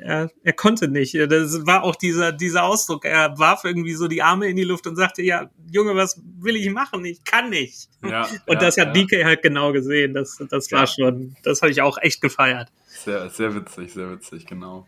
er, 0.00 0.30
er 0.42 0.52
konnte 0.54 0.88
nicht. 0.88 1.14
Das 1.14 1.66
war 1.66 1.84
auch 1.84 1.94
dieser, 1.94 2.32
dieser 2.32 2.64
Ausdruck. 2.64 3.04
Er 3.04 3.38
warf 3.38 3.64
irgendwie 3.64 3.92
so 3.92 4.08
die 4.08 4.22
Arme 4.22 4.48
in 4.48 4.56
die 4.56 4.64
Luft 4.64 4.86
und 4.86 4.96
sagte, 4.96 5.20
ja, 5.20 5.50
Junge, 5.70 5.94
was 5.94 6.22
will 6.38 6.56
ich 6.56 6.70
machen? 6.70 7.04
Ich 7.04 7.22
kann 7.24 7.50
nicht. 7.50 7.90
Ja, 8.02 8.26
und 8.46 8.62
das 8.62 8.78
hat 8.78 8.96
DK 8.96 9.24
halt 9.26 9.42
genau 9.42 9.72
gesehen. 9.72 10.14
Das, 10.14 10.42
das 10.48 10.72
war 10.72 10.86
schon, 10.86 11.36
das 11.42 11.60
habe 11.60 11.70
ich 11.70 11.82
auch 11.82 11.98
echt 12.00 12.22
gefeiert. 12.22 12.70
Sehr, 12.86 13.28
sehr 13.28 13.54
witzig, 13.54 13.92
sehr 13.92 14.10
witzig, 14.10 14.46
genau. 14.46 14.86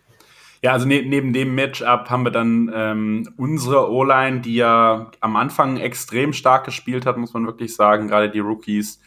Ja, 0.62 0.72
also 0.72 0.86
ne 0.86 1.02
neben 1.02 1.32
dem 1.32 1.54
Matchup 1.54 2.10
haben 2.10 2.24
wir 2.24 2.32
dann 2.32 2.70
ähm, 2.74 3.28
unsere 3.36 3.90
O-Line, 3.90 4.40
die 4.40 4.56
ja 4.56 5.10
am 5.20 5.36
Anfang 5.36 5.76
extrem 5.76 6.32
stark 6.32 6.64
gespielt 6.64 7.06
hat, 7.06 7.16
muss 7.16 7.32
man 7.32 7.46
wirklich 7.46 7.76
sagen, 7.76 8.08
gerade 8.08 8.30
die 8.30 8.40
Rookies. 8.40 9.00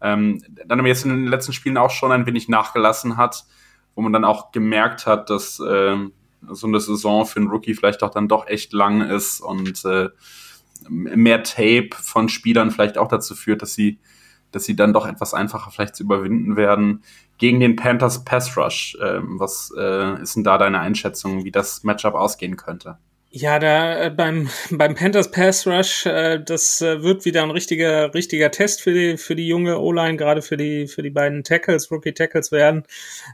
Ähm, 0.00 0.42
dann 0.66 0.80
aber 0.80 0.88
jetzt 0.88 1.04
in 1.04 1.10
den 1.10 1.26
letzten 1.26 1.52
Spielen 1.52 1.76
auch 1.76 1.90
schon 1.90 2.12
ein 2.12 2.26
wenig 2.26 2.48
nachgelassen 2.48 3.16
hat, 3.16 3.44
wo 3.94 4.02
man 4.02 4.12
dann 4.12 4.24
auch 4.24 4.50
gemerkt 4.50 5.06
hat, 5.06 5.30
dass 5.30 5.60
äh, 5.60 5.96
so 6.48 6.66
eine 6.66 6.80
Saison 6.80 7.24
für 7.24 7.40
einen 7.40 7.50
Rookie 7.50 7.74
vielleicht 7.74 8.02
auch 8.02 8.10
dann 8.10 8.28
doch 8.28 8.46
echt 8.46 8.72
lang 8.72 9.00
ist 9.00 9.40
und 9.40 9.84
äh, 9.84 10.10
mehr 10.88 11.42
Tape 11.44 11.90
von 11.92 12.28
Spielern 12.28 12.70
vielleicht 12.70 12.98
auch 12.98 13.08
dazu 13.08 13.34
führt, 13.34 13.62
dass 13.62 13.74
sie, 13.74 14.00
dass 14.50 14.64
sie 14.64 14.76
dann 14.76 14.92
doch 14.92 15.06
etwas 15.06 15.34
einfacher 15.34 15.70
vielleicht 15.70 15.96
zu 15.96 16.02
überwinden 16.02 16.56
werden 16.56 17.02
gegen 17.38 17.60
den 17.60 17.76
Panthers 17.76 18.24
Pass 18.24 18.56
Rush. 18.56 18.96
Ähm, 19.02 19.38
was 19.38 19.72
äh, 19.76 20.22
ist 20.22 20.36
denn 20.36 20.44
da 20.44 20.58
deine 20.58 20.80
Einschätzung, 20.80 21.44
wie 21.44 21.52
das 21.52 21.84
Matchup 21.84 22.14
ausgehen 22.14 22.56
könnte? 22.56 22.98
Ja, 23.38 23.58
da 23.58 24.04
äh, 24.06 24.10
beim, 24.10 24.48
beim 24.70 24.94
Panthers 24.94 25.30
Pass 25.30 25.66
Rush, 25.66 26.06
äh, 26.06 26.40
das 26.42 26.80
äh, 26.80 27.02
wird 27.02 27.26
wieder 27.26 27.42
ein 27.42 27.50
richtiger, 27.50 28.14
richtiger 28.14 28.50
Test 28.50 28.80
für 28.80 28.94
die, 28.94 29.18
für 29.18 29.34
die 29.36 29.46
junge 29.46 29.78
O-Line, 29.78 30.16
gerade 30.16 30.40
für 30.40 30.56
die, 30.56 30.86
für 30.86 31.02
die 31.02 31.10
beiden 31.10 31.44
Tackles, 31.44 31.90
Rookie 31.90 32.14
Tackles 32.14 32.50
werden. 32.50 32.84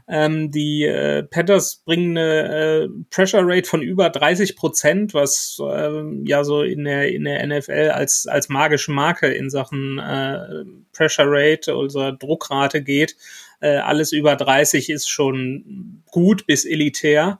Ähm, 0.09 0.51
die 0.51 0.83
äh, 0.83 1.23
Panthers 1.23 1.83
bringen 1.85 2.17
eine 2.17 2.83
äh, 2.83 2.89
Pressure 3.11 3.43
Rate 3.43 3.69
von 3.69 3.81
über 3.81 4.09
30 4.09 4.57
Prozent, 4.57 5.13
was 5.13 5.57
äh, 5.61 6.03
ja 6.25 6.43
so 6.43 6.63
in 6.63 6.83
der, 6.83 7.07
in 7.09 7.23
der 7.23 7.47
NFL 7.47 7.91
als, 7.93 8.27
als 8.27 8.49
magische 8.49 8.91
Marke 8.91 9.27
in 9.27 9.49
Sachen 9.49 9.99
äh, 9.99 10.65
Pressure 10.91 11.27
Rate, 11.29 11.73
also 11.73 12.11
Druckrate 12.11 12.81
geht. 12.83 13.15
Äh, 13.63 13.77
alles 13.77 14.11
über 14.11 14.35
30 14.35 14.89
ist 14.89 15.09
schon 15.09 16.03
gut 16.11 16.45
bis 16.45 16.65
elitär 16.65 17.39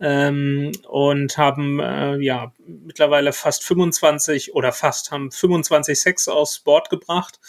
ähm, 0.00 0.72
und 0.86 1.38
haben 1.38 1.80
äh, 1.80 2.18
ja 2.18 2.52
mittlerweile 2.66 3.32
fast 3.32 3.64
25 3.64 4.54
oder 4.54 4.72
fast 4.72 5.12
haben 5.12 5.30
25 5.30 5.98
Sex 5.98 6.28
aufs 6.28 6.60
Board 6.60 6.90
gebracht. 6.90 7.40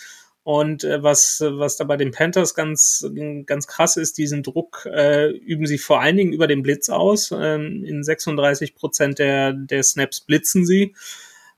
Und 0.43 0.85
äh, 0.85 1.03
was, 1.03 1.43
was 1.45 1.75
da 1.75 1.83
bei 1.83 1.97
den 1.97 2.11
Panthers 2.11 2.55
ganz, 2.55 3.05
ganz 3.45 3.67
krass 3.67 3.97
ist, 3.97 4.17
diesen 4.17 4.41
Druck 4.41 4.87
äh, 4.89 5.29
üben 5.29 5.67
sie 5.67 5.77
vor 5.77 5.99
allen 5.99 6.15
Dingen 6.15 6.31
über 6.31 6.47
den 6.47 6.63
Blitz 6.63 6.87
aus. 6.89 7.29
Ähm, 7.37 7.83
in 7.83 8.03
36 8.03 8.73
Prozent 8.73 9.19
der, 9.19 9.51
der 9.51 9.83
Snaps 9.83 10.21
blitzen 10.21 10.65
sie. 10.65 10.95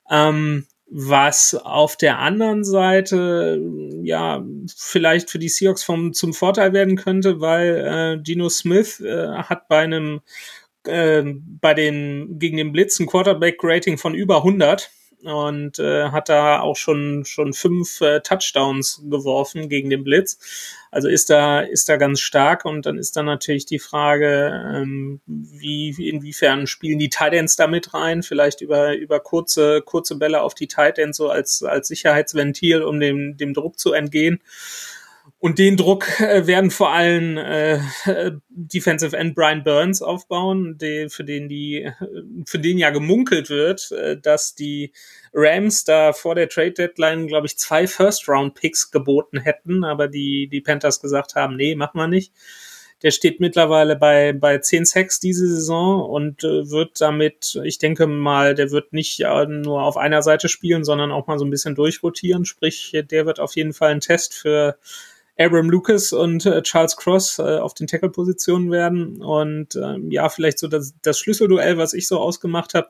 Ähm, 0.09 0.65
was 0.87 1.55
auf 1.55 1.97
der 1.97 2.19
anderen 2.19 2.63
Seite 2.63 3.59
ja 4.03 4.45
vielleicht 4.75 5.29
für 5.29 5.39
die 5.39 5.49
Seahawks 5.49 5.83
vom, 5.83 6.13
zum 6.13 6.33
Vorteil 6.33 6.73
werden 6.73 6.95
könnte, 6.95 7.41
weil 7.41 8.19
äh, 8.19 8.23
Gino 8.23 8.49
Smith 8.49 8.99
äh, 8.99 9.29
hat 9.29 9.67
bei 9.67 9.79
einem 9.79 10.21
äh, 10.85 11.23
bei 11.61 11.73
den 11.73 12.37
gegen 12.37 12.57
den 12.57 12.71
Blitz 12.71 12.99
ein 12.99 13.07
Quarterback-Rating 13.07 13.97
von 13.97 14.13
über 14.13 14.37
100 14.37 14.91
und 15.25 15.79
äh, 15.79 16.09
hat 16.09 16.29
da 16.29 16.59
auch 16.61 16.75
schon 16.75 17.25
schon 17.25 17.53
fünf 17.53 18.01
äh, 18.01 18.21
Touchdowns 18.21 19.01
geworfen 19.09 19.69
gegen 19.69 19.89
den 19.89 20.03
Blitz. 20.03 20.37
Also 20.91 21.09
ist 21.09 21.29
da 21.29 21.59
ist 21.61 21.89
da 21.89 21.97
ganz 21.97 22.21
stark 22.21 22.65
und 22.65 22.85
dann 22.85 22.97
ist 22.97 23.17
da 23.17 23.23
natürlich 23.23 23.65
die 23.65 23.79
Frage, 23.79 24.71
ähm, 24.75 25.21
wie 25.25 25.89
inwiefern 26.09 26.67
spielen 26.67 26.99
die 26.99 27.09
Titans 27.09 27.55
damit 27.55 27.93
rein? 27.93 28.23
Vielleicht 28.23 28.61
über 28.61 28.95
über 28.95 29.19
kurze 29.19 29.81
kurze 29.81 30.15
Bälle 30.17 30.41
auf 30.41 30.53
die 30.53 30.67
Titans 30.67 31.17
so 31.17 31.29
als 31.29 31.63
als 31.63 31.87
Sicherheitsventil, 31.87 32.81
um 32.81 32.99
dem 32.99 33.37
dem 33.37 33.53
Druck 33.53 33.77
zu 33.79 33.93
entgehen. 33.93 34.41
Und 35.37 35.59
den 35.59 35.77
Druck 35.77 36.19
äh, 36.21 36.47
werden 36.47 36.71
vor 36.71 36.91
allem 36.91 37.37
äh, 37.37 37.79
Defensive 38.49 39.15
End 39.15 39.35
Brian 39.35 39.63
Burns 39.63 40.01
aufbauen, 40.01 40.77
die, 40.79 41.07
für 41.09 41.23
den 41.23 41.49
die, 41.49 41.91
für 42.45 42.57
den 42.57 42.77
ja 42.77 42.89
gemunkelt 42.89 43.49
wird, 43.49 43.91
äh, 43.91 44.17
dass 44.19 44.55
die 44.55 44.93
Rams 45.33 45.83
da 45.83 46.13
vor 46.13 46.35
der 46.35 46.49
Trade 46.49 46.71
Deadline, 46.71 47.27
glaube 47.27 47.47
ich, 47.47 47.57
zwei 47.57 47.85
First 47.85 48.27
Round 48.29 48.55
Picks 48.55 48.91
geboten 48.91 49.39
hätten, 49.39 49.83
aber 49.83 50.07
die, 50.07 50.47
die 50.47 50.61
Panthers 50.61 51.01
gesagt 51.01 51.35
haben, 51.35 51.57
nee, 51.57 51.75
machen 51.75 51.99
wir 51.99 52.07
nicht. 52.07 52.33
Der 53.03 53.11
steht 53.11 53.41
mittlerweile 53.41 53.97
bei, 53.97 54.31
bei 54.31 54.57
10 54.57 54.85
Sacks 54.85 55.19
diese 55.19 55.47
Saison 55.47 56.01
und 56.09 56.45
äh, 56.45 56.71
wird 56.71 57.01
damit, 57.01 57.59
ich 57.63 57.77
denke 57.77 58.07
mal, 58.07 58.55
der 58.55 58.71
wird 58.71 58.93
nicht 58.93 59.19
äh, 59.19 59.45
nur 59.45 59.83
auf 59.83 59.97
einer 59.97 60.23
Seite 60.23 60.47
spielen, 60.47 60.85
sondern 60.85 61.11
auch 61.11 61.27
mal 61.27 61.37
so 61.37 61.45
ein 61.45 61.51
bisschen 61.51 61.75
durchrotieren. 61.75 62.45
Sprich, 62.45 62.97
der 63.11 63.25
wird 63.25 63.41
auf 63.41 63.55
jeden 63.57 63.73
Fall 63.73 63.91
ein 63.91 63.99
Test 63.99 64.33
für 64.33 64.77
Abram 65.37 65.69
Lucas 65.69 66.13
und 66.13 66.45
äh, 66.45 66.61
Charles 66.61 66.95
Cross 66.95 67.39
äh, 67.39 67.57
auf 67.57 67.73
den 67.73 67.87
Tackle-Positionen 67.87 68.71
werden. 68.71 69.21
Und 69.21 69.75
ähm, 69.75 70.09
ja, 70.11 70.29
vielleicht 70.29 70.59
so 70.59 70.67
das, 70.67 70.93
das 71.01 71.19
Schlüsselduell, 71.19 71.77
was 71.77 71.93
ich 71.93 72.07
so 72.07 72.19
ausgemacht 72.19 72.73
habe, 72.73 72.89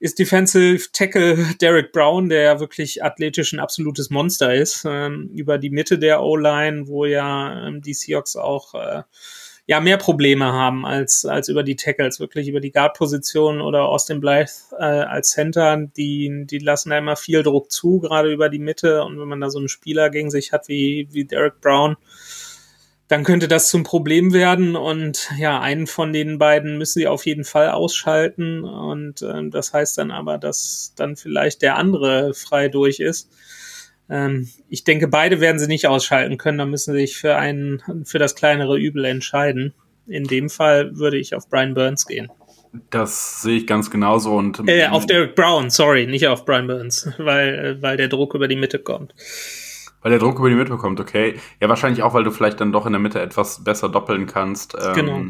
ist 0.00 0.18
Defensive 0.18 0.90
Tackle 0.92 1.36
Derek 1.60 1.92
Brown, 1.92 2.30
der 2.30 2.42
ja 2.42 2.60
wirklich 2.60 3.04
athletisch 3.04 3.52
ein 3.52 3.60
absolutes 3.60 4.10
Monster 4.10 4.54
ist, 4.54 4.84
ähm, 4.88 5.30
über 5.34 5.58
die 5.58 5.70
Mitte 5.70 5.98
der 5.98 6.22
O-Line, 6.22 6.88
wo 6.88 7.04
ja 7.04 7.66
ähm, 7.66 7.82
die 7.82 7.94
Seahawks 7.94 8.34
auch 8.34 8.74
äh, 8.74 9.02
ja 9.70 9.78
mehr 9.78 9.98
Probleme 9.98 10.46
haben 10.46 10.84
als 10.84 11.24
als 11.24 11.48
über 11.48 11.62
die 11.62 11.76
Tackles, 11.76 12.18
wirklich 12.18 12.48
über 12.48 12.58
die 12.58 12.72
Guard-Position 12.72 13.60
oder 13.60 13.84
Austin 13.84 14.20
Blythe 14.20 14.50
äh, 14.76 14.82
als 14.82 15.30
Center, 15.30 15.76
die 15.96 16.44
die 16.44 16.58
lassen 16.58 16.90
da 16.90 16.98
immer 16.98 17.14
viel 17.14 17.44
Druck 17.44 17.70
zu, 17.70 18.00
gerade 18.00 18.32
über 18.32 18.48
die 18.48 18.58
Mitte. 18.58 19.04
Und 19.04 19.20
wenn 19.20 19.28
man 19.28 19.40
da 19.40 19.48
so 19.48 19.60
einen 19.60 19.68
Spieler 19.68 20.10
gegen 20.10 20.28
sich 20.28 20.52
hat 20.52 20.66
wie 20.66 21.06
wie 21.12 21.24
Derek 21.24 21.60
Brown, 21.60 21.96
dann 23.06 23.22
könnte 23.22 23.46
das 23.46 23.68
zum 23.68 23.84
Problem 23.84 24.32
werden. 24.32 24.74
Und 24.74 25.30
ja, 25.38 25.60
einen 25.60 25.86
von 25.86 26.12
den 26.12 26.38
beiden 26.38 26.76
müssen 26.76 26.98
sie 26.98 27.06
auf 27.06 27.24
jeden 27.24 27.44
Fall 27.44 27.70
ausschalten. 27.70 28.64
Und 28.64 29.22
äh, 29.22 29.50
das 29.50 29.72
heißt 29.72 29.98
dann 29.98 30.10
aber, 30.10 30.36
dass 30.38 30.94
dann 30.96 31.14
vielleicht 31.14 31.62
der 31.62 31.76
andere 31.76 32.34
frei 32.34 32.66
durch 32.66 32.98
ist. 32.98 33.30
Ähm, 34.10 34.48
ich 34.68 34.84
denke, 34.84 35.08
beide 35.08 35.40
werden 35.40 35.58
sie 35.58 35.68
nicht 35.68 35.86
ausschalten 35.86 36.36
können. 36.36 36.58
Da 36.58 36.66
müssen 36.66 36.92
sie 36.92 37.00
sich 37.00 37.16
für 37.16 37.36
einen, 37.36 37.82
für 38.04 38.18
das 38.18 38.34
kleinere 38.34 38.78
Übel 38.78 39.04
entscheiden. 39.04 39.72
In 40.06 40.24
dem 40.24 40.50
Fall 40.50 40.96
würde 40.98 41.16
ich 41.18 41.34
auf 41.34 41.48
Brian 41.48 41.74
Burns 41.74 42.06
gehen. 42.06 42.28
Das 42.90 43.42
sehe 43.42 43.58
ich 43.58 43.66
ganz 43.66 43.90
genauso 43.90 44.36
und 44.36 44.62
äh, 44.68 44.86
auf 44.86 45.04
Derek 45.04 45.34
Brown, 45.34 45.70
sorry, 45.70 46.06
nicht 46.06 46.28
auf 46.28 46.44
Brian 46.44 46.68
Burns, 46.68 47.12
weil 47.18 47.82
weil 47.82 47.96
der 47.96 48.06
Druck 48.06 48.34
über 48.34 48.46
die 48.46 48.54
Mitte 48.54 48.78
kommt. 48.78 49.12
Weil 50.02 50.10
der 50.10 50.20
Druck 50.20 50.38
über 50.38 50.48
die 50.48 50.54
Mitte 50.54 50.76
kommt, 50.76 51.00
okay. 51.00 51.34
Ja, 51.60 51.68
wahrscheinlich 51.68 52.02
auch, 52.02 52.14
weil 52.14 52.24
du 52.24 52.30
vielleicht 52.30 52.60
dann 52.60 52.72
doch 52.72 52.86
in 52.86 52.92
der 52.92 53.00
Mitte 53.00 53.20
etwas 53.20 53.64
besser 53.64 53.88
doppeln 53.88 54.26
kannst. 54.26 54.76
Ähm, 54.80 54.94
genau. 54.94 55.24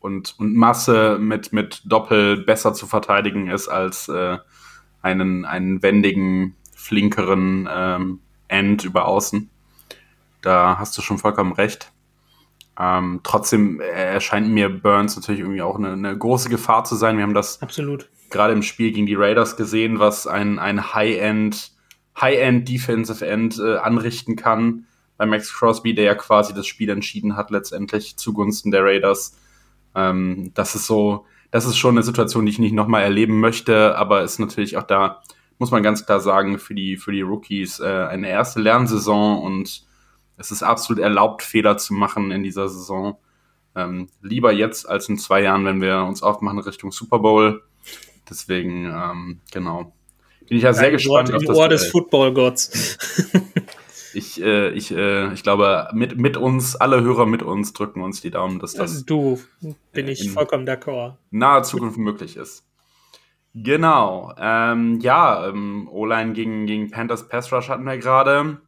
Und, 0.00 0.34
und 0.38 0.56
Masse 0.56 1.18
mit, 1.20 1.52
mit 1.52 1.82
Doppel 1.84 2.38
besser 2.38 2.72
zu 2.72 2.86
verteidigen 2.86 3.48
ist 3.48 3.68
als 3.68 4.08
äh, 4.08 4.38
einen, 5.02 5.44
einen 5.44 5.82
wendigen 5.82 6.56
flinkeren 6.80 7.68
ähm, 7.70 8.20
End 8.48 8.84
über 8.84 9.06
außen. 9.06 9.50
Da 10.42 10.78
hast 10.78 10.96
du 10.96 11.02
schon 11.02 11.18
vollkommen 11.18 11.52
recht. 11.52 11.92
Ähm, 12.78 13.20
trotzdem 13.22 13.80
erscheint 13.80 14.48
mir 14.48 14.70
Burns 14.70 15.16
natürlich 15.16 15.40
irgendwie 15.40 15.62
auch 15.62 15.76
eine, 15.76 15.92
eine, 15.92 16.16
große 16.16 16.48
Gefahr 16.48 16.84
zu 16.84 16.96
sein. 16.96 17.16
Wir 17.16 17.24
haben 17.24 17.34
das 17.34 17.60
Absolut. 17.60 18.08
gerade 18.30 18.54
im 18.54 18.62
Spiel 18.62 18.92
gegen 18.92 19.06
die 19.06 19.14
Raiders 19.14 19.56
gesehen, 19.56 19.98
was 19.98 20.26
ein, 20.26 20.58
ein 20.58 20.94
High-End, 20.94 21.72
High-End 22.18 22.68
Defensive 22.68 23.26
End 23.26 23.58
äh, 23.58 23.76
anrichten 23.76 24.36
kann 24.36 24.86
bei 25.18 25.26
Max 25.26 25.52
Crosby, 25.52 25.94
der 25.94 26.04
ja 26.04 26.14
quasi 26.14 26.54
das 26.54 26.66
Spiel 26.66 26.88
entschieden 26.88 27.36
hat, 27.36 27.50
letztendlich 27.50 28.16
zugunsten 28.16 28.70
der 28.70 28.82
Raiders. 28.82 29.36
Ähm, 29.94 30.52
das 30.54 30.74
ist 30.74 30.86
so, 30.86 31.26
das 31.50 31.66
ist 31.66 31.76
schon 31.76 31.96
eine 31.96 32.02
Situation, 32.02 32.46
die 32.46 32.52
ich 32.52 32.58
nicht 32.58 32.72
nochmal 32.72 33.02
erleben 33.02 33.38
möchte, 33.40 33.98
aber 33.98 34.22
ist 34.22 34.38
natürlich 34.38 34.78
auch 34.78 34.84
da 34.84 35.22
muss 35.60 35.70
man 35.70 35.82
ganz 35.82 36.06
klar 36.06 36.20
sagen, 36.20 36.58
für 36.58 36.74
die, 36.74 36.96
für 36.96 37.12
die 37.12 37.20
Rookies 37.20 37.80
äh, 37.80 37.84
eine 37.84 38.28
erste 38.28 38.60
Lernsaison 38.60 39.42
und 39.42 39.82
es 40.38 40.50
ist 40.50 40.62
absolut 40.62 41.02
erlaubt, 41.02 41.42
Fehler 41.42 41.76
zu 41.76 41.92
machen 41.92 42.30
in 42.30 42.42
dieser 42.42 42.68
Saison. 42.70 43.18
Ähm, 43.76 44.08
lieber 44.22 44.52
jetzt 44.52 44.88
als 44.88 45.08
in 45.10 45.18
zwei 45.18 45.42
Jahren, 45.42 45.66
wenn 45.66 45.82
wir 45.82 46.02
uns 46.04 46.22
aufmachen 46.22 46.58
Richtung 46.58 46.92
Super 46.92 47.18
Bowl. 47.18 47.62
Deswegen, 48.28 48.86
ähm, 48.86 49.40
genau. 49.52 49.92
Bin 50.48 50.56
ich 50.56 50.64
ja 50.64 50.72
sehr 50.72 50.90
gespannt 50.90 51.28
Wort 51.28 51.36
auf 51.36 51.44
das 51.44 51.56
Ohr 51.56 51.68
des 51.68 51.86
Football-Gotts. 51.90 52.98
ich, 54.14 54.42
äh, 54.42 54.70
ich, 54.70 54.90
äh, 54.92 55.30
ich 55.34 55.42
glaube, 55.42 55.90
mit, 55.92 56.16
mit 56.16 56.38
uns, 56.38 56.74
alle 56.74 57.02
Hörer 57.02 57.26
mit 57.26 57.42
uns 57.42 57.74
drücken 57.74 58.00
uns 58.00 58.22
die 58.22 58.30
Daumen, 58.30 58.60
dass 58.60 58.72
das. 58.72 59.04
Du, 59.04 59.38
bin 59.92 60.08
ich 60.08 60.30
vollkommen 60.30 60.66
d'accord. 60.66 61.16
Nahe 61.30 61.62
Zukunft 61.62 61.98
möglich 61.98 62.36
ist. 62.38 62.64
Genau. 63.54 64.32
Ähm, 64.38 65.00
ja, 65.00 65.48
ähm, 65.48 65.88
O-Line 65.90 66.32
gegen, 66.32 66.66
gegen 66.66 66.90
Panthers 66.90 67.28
Pass 67.28 67.52
Rush 67.52 67.68
hatten 67.68 67.84
wir 67.84 67.98
gerade. 67.98 68.60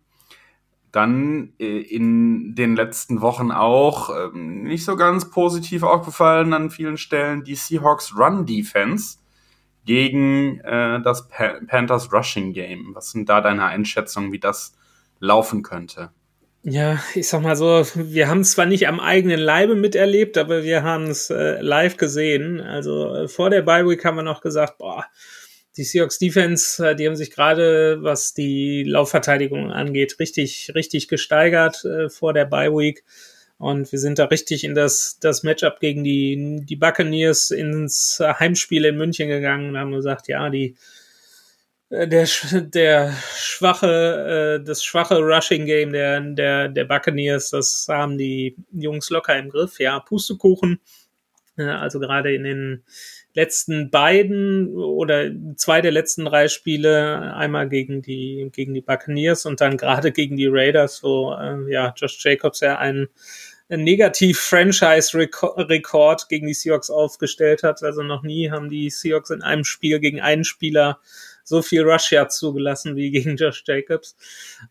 Dann 0.90 1.52
äh, 1.58 1.80
in 1.80 2.54
den 2.54 2.76
letzten 2.76 3.20
Wochen 3.20 3.50
auch 3.50 4.10
ähm, 4.10 4.64
nicht 4.64 4.84
so 4.84 4.96
ganz 4.96 5.30
positiv 5.30 5.84
aufgefallen 5.84 6.52
an 6.52 6.70
vielen 6.70 6.98
Stellen 6.98 7.44
die 7.44 7.54
Seahawks 7.54 8.14
Run 8.16 8.44
Defense 8.44 9.18
gegen 9.84 10.60
äh, 10.60 11.00
das 11.02 11.28
pa 11.28 11.54
Panthers 11.66 12.12
Rushing 12.12 12.52
Game. 12.52 12.94
Was 12.94 13.12
sind 13.12 13.28
da 13.28 13.40
deine 13.40 13.64
Einschätzungen, 13.66 14.32
wie 14.32 14.40
das 14.40 14.76
laufen 15.20 15.62
könnte? 15.62 16.10
Ja, 16.64 17.02
ich 17.16 17.28
sag 17.28 17.42
mal 17.42 17.57
so, 17.57 17.85
wir 17.97 18.28
haben 18.28 18.40
es 18.40 18.52
zwar 18.52 18.66
nicht 18.66 18.87
am 18.87 19.00
eigenen 19.00 19.40
Leibe 19.40 19.75
miterlebt, 19.75 20.38
aber 20.38 20.62
wir 20.62 20.85
haben 20.85 21.09
es 21.09 21.28
äh, 21.28 21.61
live 21.61 21.97
gesehen. 21.97 22.61
Also 22.61 23.12
äh, 23.12 23.28
vor 23.28 23.50
der 23.50 23.62
Bye 23.62 23.85
Week 23.88 24.04
haben 24.04 24.14
wir 24.16 24.23
noch 24.23 24.40
gesagt, 24.40 24.78
boah, 24.78 25.04
die 25.76 25.83
Seahawks 25.83 26.21
Defense, 26.21 26.90
äh, 26.90 26.95
die 26.95 27.09
haben 27.09 27.16
sich 27.16 27.33
gerade, 27.33 27.99
was 28.02 28.33
die 28.33 28.85
Laufverteidigung 28.85 29.73
angeht, 29.73 30.21
richtig, 30.21 30.71
richtig 30.76 31.09
gesteigert 31.09 31.85
äh, 31.85 32.09
vor 32.09 32.33
der 32.33 32.45
Bye 32.45 32.71
Week. 32.71 33.02
Und 33.59 33.90
wir 33.90 33.99
sind 33.99 34.21
da 34.21 34.26
richtig 34.26 34.62
in 34.62 34.76
das, 34.76 35.19
das 35.21 35.42
Matchup 35.42 35.81
gegen 35.81 36.04
die, 36.04 36.61
die 36.62 36.76
Buccaneers 36.76 37.50
ins 37.50 38.21
Heimspiel 38.21 38.85
in 38.85 38.97
München 38.97 39.28
gegangen 39.28 39.71
und 39.71 39.78
haben 39.78 39.92
gesagt, 39.92 40.28
ja, 40.28 40.49
die, 40.49 40.76
der, 41.92 42.26
der 42.52 43.12
schwache, 43.37 44.58
äh, 44.61 44.64
das 44.64 44.84
schwache 44.84 45.18
Rushing 45.18 45.66
Game 45.66 45.92
der, 45.92 46.20
der, 46.20 46.68
der 46.68 46.84
Buccaneers, 46.84 47.50
das 47.50 47.87
haben 47.88 48.18
die 48.18 48.56
Jungs 48.72 49.11
locker 49.11 49.38
im 49.38 49.50
Griff. 49.50 49.78
Ja, 49.78 50.00
Pustekuchen. 50.00 50.80
Äh, 51.56 51.64
also 51.64 52.00
gerade 52.00 52.34
in 52.34 52.44
den, 52.44 52.84
letzten 53.34 53.90
beiden 53.90 54.75
oder 54.76 55.30
zwei 55.56 55.80
der 55.80 55.90
letzten 55.92 56.26
drei 56.26 56.49
Spiele, 56.49 57.34
einmal 57.34 57.68
gegen 57.68 58.02
die, 58.02 58.49
gegen 58.52 58.75
die 58.75 58.82
Buccaneers 58.82 59.46
und 59.46 59.61
dann 59.61 59.76
gerade 59.76 60.12
gegen 60.12 60.37
die 60.37 60.49
Raiders, 60.49 61.02
wo 61.02 61.32
äh, 61.32 61.72
ja 61.72 61.92
Josh 61.96 62.22
Jacobs 62.22 62.61
ja 62.61 62.78
einen, 62.78 63.08
einen 63.68 63.82
Negativ-Franchise-Rekord 63.84 66.28
gegen 66.28 66.46
die 66.46 66.54
Seahawks 66.54 66.90
aufgestellt 66.90 67.62
hat. 67.62 67.82
Also 67.82 68.02
noch 68.02 68.22
nie 68.22 68.50
haben 68.50 68.68
die 68.68 68.90
Seahawks 68.90 69.30
in 69.30 69.40
einem 69.42 69.64
Spiel 69.64 69.99
gegen 69.99 70.20
einen 70.20 70.44
Spieler 70.44 71.00
so 71.44 71.62
viel 71.62 71.82
Rush 71.82 72.12
Yards 72.12 72.38
zugelassen 72.38 72.96
wie 72.96 73.11
gegen 73.11 73.37
Josh 73.37 73.64
Jacobs. 73.66 74.16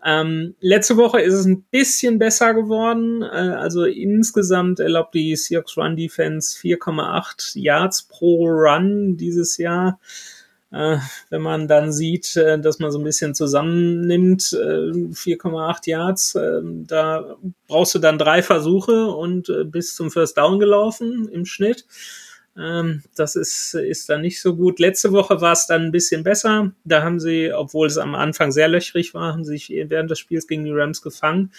Ähm, 0.03 0.55
letzte 0.59 0.97
Woche 0.97 1.21
ist 1.21 1.33
es 1.33 1.45
ein 1.45 1.63
bisschen 1.63 2.19
besser 2.19 2.53
geworden. 2.53 3.21
Äh, 3.21 3.25
also 3.25 3.85
insgesamt 3.85 4.79
erlaubt 4.79 5.13
die 5.13 5.35
Seahawks 5.35 5.77
Run 5.77 5.95
Defense 5.95 6.57
4,8 6.59 7.59
Yards 7.59 8.03
pro 8.03 8.47
Run 8.47 9.17
dieses 9.17 9.57
Jahr. 9.57 9.99
Äh, 10.71 10.99
wenn 11.29 11.41
man 11.41 11.67
dann 11.67 11.91
sieht, 11.91 12.37
äh, 12.37 12.57
dass 12.59 12.79
man 12.79 12.91
so 12.91 12.99
ein 12.99 13.03
bisschen 13.03 13.35
zusammennimmt, 13.35 14.41
4,8 14.41 15.87
äh, 15.87 15.91
Yards, 15.91 16.35
äh, 16.35 16.61
da 16.63 17.35
brauchst 17.67 17.93
du 17.93 17.99
dann 17.99 18.17
drei 18.17 18.41
Versuche 18.41 19.07
und 19.07 19.49
äh, 19.49 19.65
bis 19.65 19.95
zum 19.95 20.11
First 20.11 20.37
Down 20.37 20.59
gelaufen 20.59 21.27
im 21.27 21.45
Schnitt. 21.45 21.85
Ähm, 22.57 23.03
das 23.15 23.35
ist, 23.35 23.73
ist 23.75 24.09
dann 24.09 24.21
nicht 24.21 24.41
so 24.41 24.55
gut. 24.55 24.79
Letzte 24.79 25.11
Woche 25.11 25.41
war 25.41 25.53
es 25.53 25.67
dann 25.67 25.83
ein 25.83 25.91
bisschen 25.91 26.23
besser. 26.23 26.71
Da 26.83 27.03
haben 27.03 27.19
sie, 27.19 27.51
obwohl 27.53 27.87
es 27.87 27.97
am 27.97 28.15
Anfang 28.15 28.51
sehr 28.51 28.67
löchrig 28.67 29.13
war, 29.13 29.33
haben 29.33 29.45
sich 29.45 29.69
während 29.69 30.11
des 30.11 30.19
Spiels 30.19 30.47
gegen 30.47 30.65
die 30.65 30.71
Rams 30.71 31.01
gefangen 31.01 31.51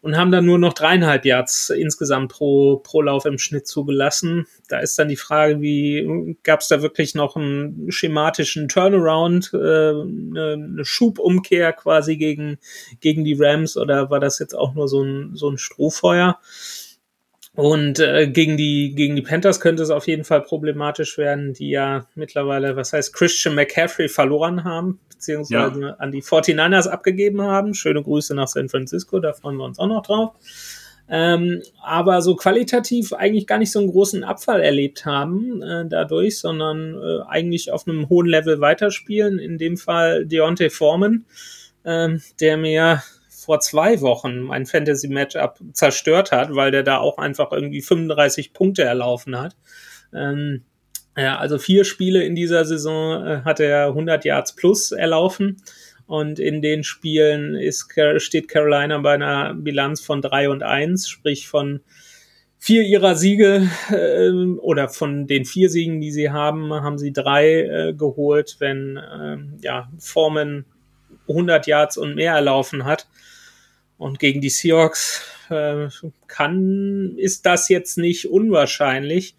und 0.00 0.16
haben 0.16 0.30
dann 0.30 0.44
nur 0.44 0.58
noch 0.58 0.74
dreieinhalb 0.74 1.24
Yards 1.24 1.70
insgesamt 1.70 2.30
pro, 2.30 2.76
pro 2.76 3.02
Lauf 3.02 3.24
im 3.24 3.38
Schnitt 3.38 3.66
zugelassen. 3.66 4.46
Da 4.68 4.78
ist 4.78 4.96
dann 4.98 5.08
die 5.08 5.16
Frage, 5.16 5.60
wie 5.60 6.36
gab 6.44 6.60
es 6.60 6.68
da 6.68 6.82
wirklich 6.82 7.14
noch 7.16 7.34
einen 7.34 7.90
schematischen 7.90 8.68
Turnaround, 8.68 9.50
äh, 9.54 9.56
eine, 9.56 10.84
Schubumkehr 10.84 11.72
quasi 11.72 12.16
gegen, 12.16 12.58
gegen 13.00 13.24
die 13.24 13.36
Rams 13.38 13.76
oder 13.76 14.08
war 14.08 14.20
das 14.20 14.38
jetzt 14.38 14.54
auch 14.54 14.74
nur 14.74 14.86
so 14.86 15.02
ein, 15.02 15.34
so 15.34 15.50
ein 15.50 15.58
Strohfeuer? 15.58 16.38
Und 17.58 17.98
äh, 17.98 18.28
gegen 18.28 18.56
die 18.56 18.94
gegen 18.94 19.16
die 19.16 19.22
Panthers 19.22 19.58
könnte 19.58 19.82
es 19.82 19.90
auf 19.90 20.06
jeden 20.06 20.22
Fall 20.22 20.42
problematisch 20.42 21.18
werden, 21.18 21.54
die 21.54 21.70
ja 21.70 22.06
mittlerweile, 22.14 22.76
was 22.76 22.92
heißt 22.92 23.12
Christian 23.12 23.56
McCaffrey 23.56 24.08
verloren 24.08 24.62
haben, 24.62 25.00
beziehungsweise 25.08 25.80
ja. 25.80 25.94
an 25.94 26.12
die 26.12 26.22
49ers 26.22 26.86
abgegeben 26.86 27.42
haben. 27.42 27.74
Schöne 27.74 28.00
Grüße 28.00 28.32
nach 28.32 28.46
San 28.46 28.68
Francisco, 28.68 29.18
da 29.18 29.32
freuen 29.32 29.56
wir 29.56 29.64
uns 29.64 29.80
auch 29.80 29.88
noch 29.88 30.02
drauf. 30.06 30.36
Ähm, 31.08 31.60
aber 31.82 32.22
so 32.22 32.36
qualitativ 32.36 33.12
eigentlich 33.12 33.48
gar 33.48 33.58
nicht 33.58 33.72
so 33.72 33.80
einen 33.80 33.90
großen 33.90 34.22
Abfall 34.22 34.60
erlebt 34.60 35.04
haben 35.04 35.60
äh, 35.60 35.84
dadurch, 35.88 36.38
sondern 36.38 36.94
äh, 36.94 37.22
eigentlich 37.26 37.72
auf 37.72 37.88
einem 37.88 38.08
hohen 38.08 38.28
Level 38.28 38.60
weiterspielen. 38.60 39.40
In 39.40 39.58
dem 39.58 39.76
Fall 39.78 40.26
Deontay 40.26 40.70
Foreman, 40.70 41.24
äh, 41.82 42.18
der 42.38 42.56
mir 42.56 43.02
vor 43.48 43.60
zwei 43.60 44.02
Wochen 44.02 44.40
mein 44.40 44.66
Fantasy-Matchup 44.66 45.58
zerstört 45.72 46.32
hat, 46.32 46.54
weil 46.54 46.70
der 46.70 46.82
da 46.82 46.98
auch 46.98 47.16
einfach 47.16 47.50
irgendwie 47.50 47.80
35 47.80 48.52
Punkte 48.52 48.82
erlaufen 48.82 49.40
hat. 49.40 49.56
Ähm, 50.14 50.64
ja, 51.16 51.38
also 51.38 51.56
vier 51.56 51.86
Spiele 51.86 52.24
in 52.24 52.34
dieser 52.34 52.66
Saison 52.66 53.24
äh, 53.24 53.40
hat 53.46 53.58
er 53.58 53.86
100 53.86 54.26
Yards 54.26 54.54
plus 54.54 54.92
erlaufen. 54.92 55.62
Und 56.06 56.38
in 56.38 56.60
den 56.60 56.84
Spielen 56.84 57.54
ist, 57.54 57.90
steht 58.18 58.48
Carolina 58.48 58.98
bei 58.98 59.14
einer 59.14 59.54
Bilanz 59.54 60.02
von 60.02 60.20
drei 60.20 60.50
und 60.50 60.62
eins, 60.62 61.08
sprich 61.08 61.48
von 61.48 61.80
vier 62.58 62.82
ihrer 62.82 63.14
Siege 63.14 63.66
äh, 63.90 64.58
oder 64.58 64.90
von 64.90 65.26
den 65.26 65.46
vier 65.46 65.70
Siegen, 65.70 66.02
die 66.02 66.12
sie 66.12 66.28
haben, 66.28 66.70
haben 66.74 66.98
sie 66.98 67.14
drei 67.14 67.62
äh, 67.62 67.94
geholt, 67.94 68.56
wenn 68.58 68.98
äh, 68.98 69.38
ja, 69.62 69.90
Foreman 69.98 70.66
100 71.30 71.66
Yards 71.66 71.96
und 71.96 72.14
mehr 72.14 72.34
erlaufen 72.34 72.84
hat. 72.84 73.08
Und 73.98 74.18
gegen 74.20 74.40
die 74.40 74.48
Seahawks 74.48 75.22
äh, 75.50 75.88
kann, 76.28 77.14
ist 77.16 77.44
das 77.44 77.68
jetzt 77.68 77.98
nicht 77.98 78.30
unwahrscheinlich. 78.30 79.34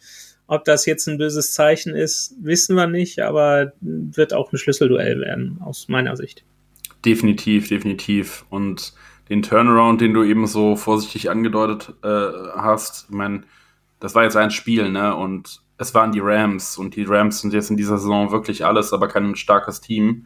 Ob 0.47 0.65
das 0.65 0.85
jetzt 0.85 1.07
ein 1.07 1.17
böses 1.17 1.53
Zeichen 1.53 1.95
ist, 1.95 2.35
wissen 2.41 2.75
wir 2.75 2.87
nicht, 2.87 3.19
aber 3.19 3.73
wird 3.81 4.33
auch 4.33 4.51
ein 4.51 4.57
Schlüsselduell 4.57 5.21
werden, 5.21 5.59
aus 5.63 5.87
meiner 5.87 6.17
Sicht. 6.17 6.43
Definitiv, 7.05 7.69
definitiv. 7.69 8.45
Und 8.49 8.93
den 9.29 9.43
Turnaround, 9.43 10.01
den 10.01 10.13
du 10.13 10.23
eben 10.23 10.47
so 10.47 10.75
vorsichtig 10.75 11.29
angedeutet 11.29 11.93
äh, 12.03 12.07
hast, 12.07 13.05
ich 13.09 13.15
meine, 13.15 13.43
das 13.99 14.15
war 14.15 14.23
jetzt 14.23 14.38
ein 14.38 14.51
Spiel, 14.51 14.89
ne? 14.89 15.15
Und 15.15 15.62
es 15.77 15.93
waren 15.93 16.12
die 16.12 16.19
Rams 16.19 16.77
und 16.77 16.95
die 16.95 17.03
Rams 17.03 17.41
sind 17.41 17.53
jetzt 17.53 17.69
in 17.69 17.77
dieser 17.77 17.97
Saison 17.97 18.31
wirklich 18.31 18.65
alles, 18.65 18.91
aber 18.91 19.07
kein 19.07 19.36
starkes 19.36 19.81
Team. 19.81 20.25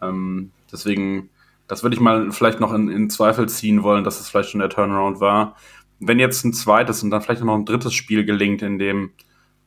Ähm, 0.00 0.52
deswegen 0.70 1.30
das 1.68 1.82
würde 1.82 1.94
ich 1.94 2.00
mal 2.00 2.32
vielleicht 2.32 2.60
noch 2.60 2.72
in, 2.72 2.88
in 2.88 3.10
Zweifel 3.10 3.48
ziehen 3.48 3.82
wollen, 3.82 4.02
dass 4.02 4.20
es 4.20 4.28
vielleicht 4.28 4.50
schon 4.50 4.60
der 4.60 4.70
Turnaround 4.70 5.20
war. 5.20 5.54
Wenn 6.00 6.18
jetzt 6.18 6.44
ein 6.44 6.52
zweites 6.52 7.02
und 7.02 7.10
dann 7.10 7.22
vielleicht 7.22 7.44
noch 7.44 7.54
ein 7.54 7.66
drittes 7.66 7.94
Spiel 7.94 8.24
gelingt, 8.24 8.62
in 8.62 8.78
dem 8.78 9.10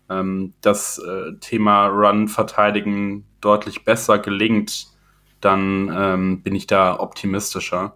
ähm, 0.10 0.54
das 0.62 0.98
äh, 0.98 1.34
Thema 1.40 1.88
Run 1.88 2.28
verteidigen 2.28 3.26
deutlich 3.40 3.86
besser 3.86 4.20
gelingt, 4.20 4.88
dann 5.40 5.92
ähm, 5.94 6.42
bin 6.42 6.56
ich 6.56 6.68
da 6.68 7.00
optimistischer. 7.00 7.96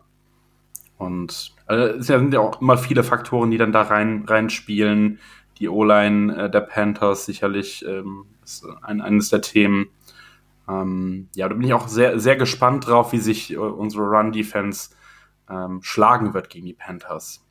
Und 0.98 1.54
äh, 1.68 1.98
es 1.98 2.08
sind 2.08 2.34
ja 2.34 2.40
auch 2.40 2.62
immer 2.62 2.78
viele 2.78 3.04
Faktoren, 3.04 3.52
die 3.52 3.58
dann 3.58 3.72
da 3.72 3.84
rein 3.84 4.26
reinspielen. 4.28 5.20
Die 5.60 5.70
O-Line 5.70 6.36
äh, 6.36 6.50
der 6.50 6.62
Panthers 6.62 7.26
sicherlich 7.26 7.86
ähm, 7.88 8.26
ist 8.44 8.66
ein, 8.82 9.02
eines 9.02 9.30
der 9.30 9.42
Themen. 9.42 9.88
Ähm, 10.68 11.30
ja, 11.36 11.48
da 11.48 11.56
bin 11.56 11.66
ich 11.66 11.74
auch 11.74 11.88
sehr, 11.88 12.20
sehr 12.20 12.36
gespannt 12.36 12.88
drauf, 12.88 13.12
wie 13.12 13.20
sich 13.20 13.54
äh, 13.54 13.58
unsere 13.58 14.04
Run-Defense 14.04 14.90
ähm, 15.50 15.80
schlagen 15.82 16.34
wird 16.34 16.50
gegen 16.50 16.66
die 16.66 16.74
Panthers. 16.74 17.46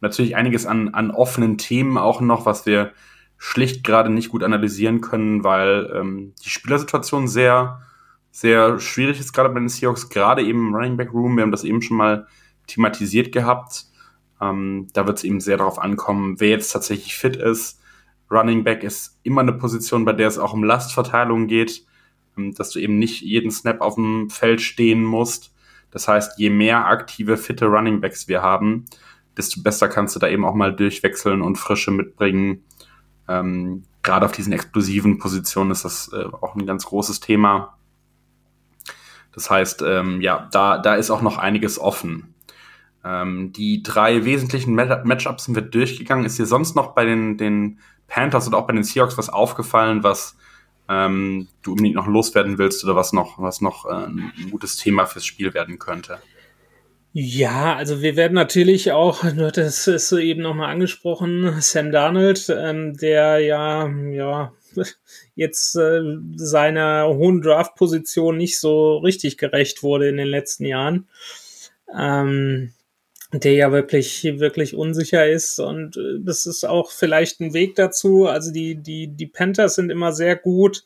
Natürlich 0.00 0.36
einiges 0.36 0.66
an, 0.66 0.94
an 0.94 1.10
offenen 1.10 1.58
Themen 1.58 1.96
auch 1.96 2.20
noch, 2.20 2.44
was 2.44 2.66
wir 2.66 2.92
schlicht 3.38 3.84
gerade 3.84 4.10
nicht 4.10 4.30
gut 4.30 4.42
analysieren 4.42 5.00
können, 5.00 5.44
weil 5.44 5.90
ähm, 5.94 6.34
die 6.44 6.48
Spielersituation 6.48 7.28
sehr, 7.28 7.80
sehr 8.30 8.78
schwierig 8.78 9.20
ist, 9.20 9.32
gerade 9.32 9.50
bei 9.50 9.60
den 9.60 9.68
Seahawks, 9.68 10.08
gerade 10.08 10.42
eben 10.42 10.68
im 10.68 10.74
Running 10.74 10.96
Back 10.96 11.12
Room. 11.12 11.36
Wir 11.36 11.42
haben 11.42 11.50
das 11.50 11.64
eben 11.64 11.82
schon 11.82 11.96
mal 11.96 12.26
thematisiert 12.66 13.32
gehabt. 13.32 13.86
Ähm, 14.40 14.88
da 14.92 15.06
wird 15.06 15.18
es 15.18 15.24
eben 15.24 15.40
sehr 15.40 15.56
darauf 15.56 15.78
ankommen, 15.78 16.40
wer 16.40 16.50
jetzt 16.50 16.70
tatsächlich 16.72 17.14
fit 17.14 17.36
ist. 17.36 17.80
Running 18.30 18.64
Back 18.64 18.82
ist 18.82 19.20
immer 19.22 19.42
eine 19.42 19.52
Position, 19.52 20.04
bei 20.04 20.12
der 20.12 20.28
es 20.28 20.38
auch 20.38 20.52
um 20.52 20.64
Lastverteilung 20.64 21.46
geht. 21.46 21.86
Ähm, 22.36 22.54
dass 22.54 22.70
du 22.70 22.78
eben 22.78 22.98
nicht 22.98 23.22
jeden 23.22 23.50
Snap 23.50 23.80
auf 23.80 23.94
dem 23.94 24.30
Feld 24.30 24.60
stehen 24.60 25.04
musst. 25.04 25.52
Das 25.90 26.08
heißt, 26.08 26.38
je 26.38 26.50
mehr 26.50 26.86
aktive, 26.86 27.36
fitte 27.36 27.66
Running 27.66 28.00
Backs 28.00 28.28
wir 28.28 28.42
haben, 28.42 28.84
desto 29.36 29.62
besser 29.62 29.88
kannst 29.88 30.14
du 30.14 30.20
da 30.20 30.28
eben 30.28 30.44
auch 30.44 30.54
mal 30.54 30.74
durchwechseln 30.74 31.42
und 31.42 31.56
Frische 31.56 31.90
mitbringen. 31.90 32.64
Ähm, 33.28 33.84
Gerade 34.02 34.26
auf 34.26 34.32
diesen 34.32 34.52
explosiven 34.52 35.18
Positionen 35.18 35.72
ist 35.72 35.84
das 35.84 36.10
äh, 36.12 36.24
auch 36.24 36.54
ein 36.54 36.66
ganz 36.66 36.86
großes 36.86 37.20
Thema. 37.20 37.76
Das 39.32 39.50
heißt, 39.50 39.82
ähm, 39.82 40.20
ja, 40.20 40.48
da, 40.52 40.78
da 40.78 40.94
ist 40.94 41.10
auch 41.10 41.22
noch 41.22 41.38
einiges 41.38 41.78
offen. 41.78 42.34
Ähm, 43.04 43.52
die 43.52 43.82
drei 43.82 44.24
wesentlichen 44.24 44.74
Matchups 44.74 45.44
sind 45.44 45.54
wir 45.54 45.62
durchgegangen. 45.62 46.24
Ist 46.24 46.38
dir 46.38 46.46
sonst 46.46 46.76
noch 46.76 46.94
bei 46.94 47.04
den, 47.04 47.36
den 47.36 47.80
Panthers 48.06 48.48
oder 48.48 48.58
auch 48.58 48.66
bei 48.66 48.72
den 48.72 48.84
Seahawks 48.84 49.18
was 49.18 49.28
aufgefallen, 49.28 50.02
was 50.02 50.36
ähm, 50.88 51.48
du 51.62 51.72
unbedingt 51.72 51.96
noch 51.96 52.06
loswerden 52.06 52.58
willst 52.58 52.84
oder 52.84 52.96
was 52.96 53.12
noch, 53.12 53.38
was 53.38 53.60
noch 53.60 53.86
äh, 53.86 54.06
ein 54.06 54.32
gutes 54.50 54.76
Thema 54.76 55.06
fürs 55.06 55.26
Spiel 55.26 55.54
werden 55.54 55.78
könnte. 55.78 56.18
Ja, 57.18 57.74
also 57.76 58.02
wir 58.02 58.14
werden 58.14 58.34
natürlich 58.34 58.92
auch, 58.92 59.24
das 59.54 59.88
ist 59.88 60.08
so 60.08 60.18
eben 60.18 60.42
nochmal 60.42 60.70
angesprochen, 60.70 61.60
Sam 61.60 61.90
Darnold, 61.90 62.54
ähm, 62.54 62.94
der 62.94 63.38
ja, 63.38 63.88
ja, 63.88 64.52
jetzt 65.34 65.76
äh, 65.76 66.02
seiner 66.34 67.08
hohen 67.08 67.40
Draft-Position 67.40 68.36
nicht 68.36 68.58
so 68.58 68.98
richtig 68.98 69.38
gerecht 69.38 69.82
wurde 69.82 70.08
in 70.08 70.18
den 70.18 70.28
letzten 70.28 70.66
Jahren. 70.66 71.08
Ähm, 71.96 72.74
der 73.32 73.52
ja 73.52 73.72
wirklich, 73.72 74.24
wirklich 74.24 74.74
unsicher 74.74 75.28
ist. 75.28 75.58
Und 75.58 75.96
äh, 75.96 76.20
das 76.20 76.46
ist 76.46 76.64
auch 76.64 76.90
vielleicht 76.90 77.40
ein 77.40 77.54
Weg 77.54 77.74
dazu. 77.74 78.26
Also 78.26 78.52
die, 78.52 78.76
die, 78.76 79.08
die 79.08 79.26
Panthers 79.26 79.74
sind 79.74 79.90
immer 79.90 80.12
sehr 80.12 80.36
gut, 80.36 80.84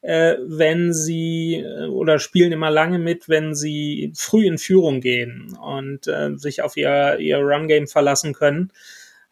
äh, 0.00 0.36
wenn 0.44 0.92
sie 0.92 1.56
äh, 1.64 1.86
oder 1.86 2.18
spielen 2.18 2.52
immer 2.52 2.70
lange 2.70 2.98
mit, 2.98 3.28
wenn 3.28 3.54
sie 3.54 4.12
früh 4.16 4.46
in 4.46 4.58
Führung 4.58 5.00
gehen 5.00 5.56
und 5.62 6.06
äh, 6.08 6.36
sich 6.36 6.62
auf 6.62 6.76
ihr, 6.76 7.18
ihr 7.18 7.38
Run-Game 7.38 7.86
verlassen 7.86 8.32
können. 8.32 8.72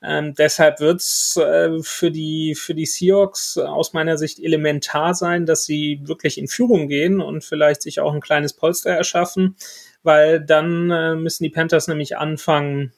Ähm, 0.02 0.34
deshalb 0.34 0.80
wird's 0.80 1.36
äh, 1.36 1.82
für 1.82 2.10
die 2.10 2.54
für 2.54 2.74
die 2.74 2.86
Seahawks 2.86 3.58
aus 3.58 3.92
meiner 3.92 4.16
Sicht 4.16 4.38
elementar 4.38 5.12
sein, 5.12 5.44
dass 5.44 5.66
sie 5.66 6.00
wirklich 6.04 6.38
in 6.38 6.48
Führung 6.48 6.88
gehen 6.88 7.20
und 7.20 7.44
vielleicht 7.44 7.82
sich 7.82 8.00
auch 8.00 8.14
ein 8.14 8.22
kleines 8.22 8.54
Polster 8.54 8.90
erschaffen 8.90 9.56
weil 10.02 10.40
dann 10.40 10.90
äh, 10.90 11.14
müssen 11.14 11.44
die 11.44 11.50
Panthers 11.50 11.88
nämlich 11.88 12.16
anfangen, 12.16 12.92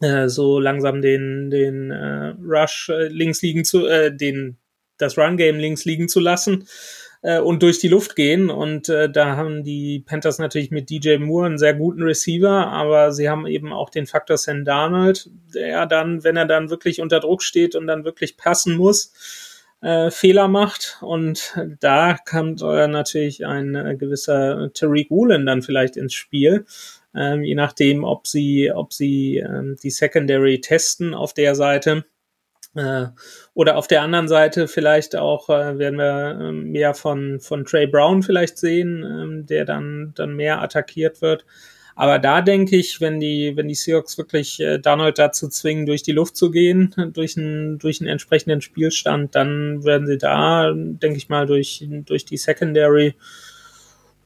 äh, 0.00 0.28
so 0.28 0.58
langsam 0.58 1.00
den, 1.02 1.50
den 1.50 1.90
äh, 1.90 2.34
Rush 2.42 2.88
äh, 2.88 3.08
links 3.08 3.42
liegen 3.42 3.64
zu, 3.64 3.86
äh, 3.86 4.14
den 4.14 4.58
das 4.98 5.18
Run-Game 5.18 5.58
links 5.58 5.84
liegen 5.84 6.08
zu 6.08 6.20
lassen 6.20 6.66
äh, 7.22 7.38
und 7.38 7.62
durch 7.62 7.78
die 7.78 7.88
Luft 7.88 8.16
gehen. 8.16 8.50
Und 8.50 8.88
äh, 8.88 9.10
da 9.10 9.36
haben 9.36 9.64
die 9.64 10.00
Panthers 10.00 10.38
natürlich 10.38 10.70
mit 10.70 10.90
DJ 10.90 11.18
Moore 11.18 11.46
einen 11.46 11.58
sehr 11.58 11.74
guten 11.74 12.02
Receiver, 12.02 12.68
aber 12.68 13.12
sie 13.12 13.28
haben 13.28 13.46
eben 13.46 13.72
auch 13.72 13.90
den 13.90 14.06
Faktor 14.06 14.36
Sam 14.36 14.64
Darnold, 14.64 15.30
der 15.54 15.86
dann, 15.86 16.24
wenn 16.24 16.36
er 16.36 16.46
dann 16.46 16.70
wirklich 16.70 17.00
unter 17.00 17.20
Druck 17.20 17.42
steht 17.42 17.74
und 17.74 17.86
dann 17.86 18.04
wirklich 18.04 18.36
passen 18.36 18.76
muss, 18.76 19.12
äh, 19.82 20.10
Fehler 20.10 20.48
macht. 20.48 20.98
Und 21.02 21.54
da 21.80 22.16
kommt 22.16 22.62
äh, 22.62 22.88
natürlich 22.88 23.44
ein 23.44 23.74
äh, 23.74 23.96
gewisser 23.96 24.72
Tariq 24.72 25.10
Woolen 25.10 25.44
dann 25.44 25.62
vielleicht 25.62 25.96
ins 25.96 26.14
Spiel. 26.14 26.64
Ähm, 27.14 27.42
je 27.42 27.54
nachdem, 27.54 28.04
ob 28.04 28.26
sie, 28.26 28.72
ob 28.72 28.92
sie 28.92 29.38
ähm, 29.38 29.76
die 29.82 29.90
Secondary 29.90 30.60
testen 30.60 31.12
auf 31.12 31.34
der 31.34 31.54
Seite 31.54 32.04
äh, 32.74 33.06
oder 33.54 33.76
auf 33.76 33.86
der 33.86 34.02
anderen 34.02 34.28
Seite 34.28 34.66
vielleicht 34.66 35.14
auch 35.14 35.50
äh, 35.50 35.78
werden 35.78 35.98
wir 35.98 36.38
äh, 36.40 36.52
mehr 36.52 36.94
von, 36.94 37.38
von 37.40 37.64
Trey 37.64 37.86
Brown 37.86 38.22
vielleicht 38.22 38.56
sehen, 38.56 39.04
ähm, 39.04 39.46
der 39.46 39.64
dann, 39.66 40.12
dann 40.14 40.34
mehr 40.34 40.62
attackiert 40.62 41.20
wird. 41.20 41.44
Aber 41.94 42.18
da 42.18 42.40
denke 42.40 42.76
ich, 42.76 43.00
wenn 43.00 43.20
die, 43.20 43.52
wenn 43.56 43.68
die 43.68 43.74
Seahawks 43.74 44.16
wirklich 44.16 44.60
äh, 44.60 44.78
Donald 44.78 45.18
dazu 45.18 45.48
zwingen, 45.48 45.86
durch 45.86 46.02
die 46.02 46.12
Luft 46.12 46.36
zu 46.36 46.50
gehen, 46.50 46.94
durch 47.12 47.36
einen, 47.36 47.78
durch 47.78 48.00
einen 48.00 48.08
entsprechenden 48.08 48.60
Spielstand, 48.60 49.34
dann 49.34 49.84
werden 49.84 50.06
sie 50.06 50.18
da, 50.18 50.72
denke 50.74 51.16
ich 51.16 51.28
mal, 51.28 51.46
durch, 51.46 51.86
durch 51.88 52.24
die 52.24 52.36
Secondary 52.36 53.14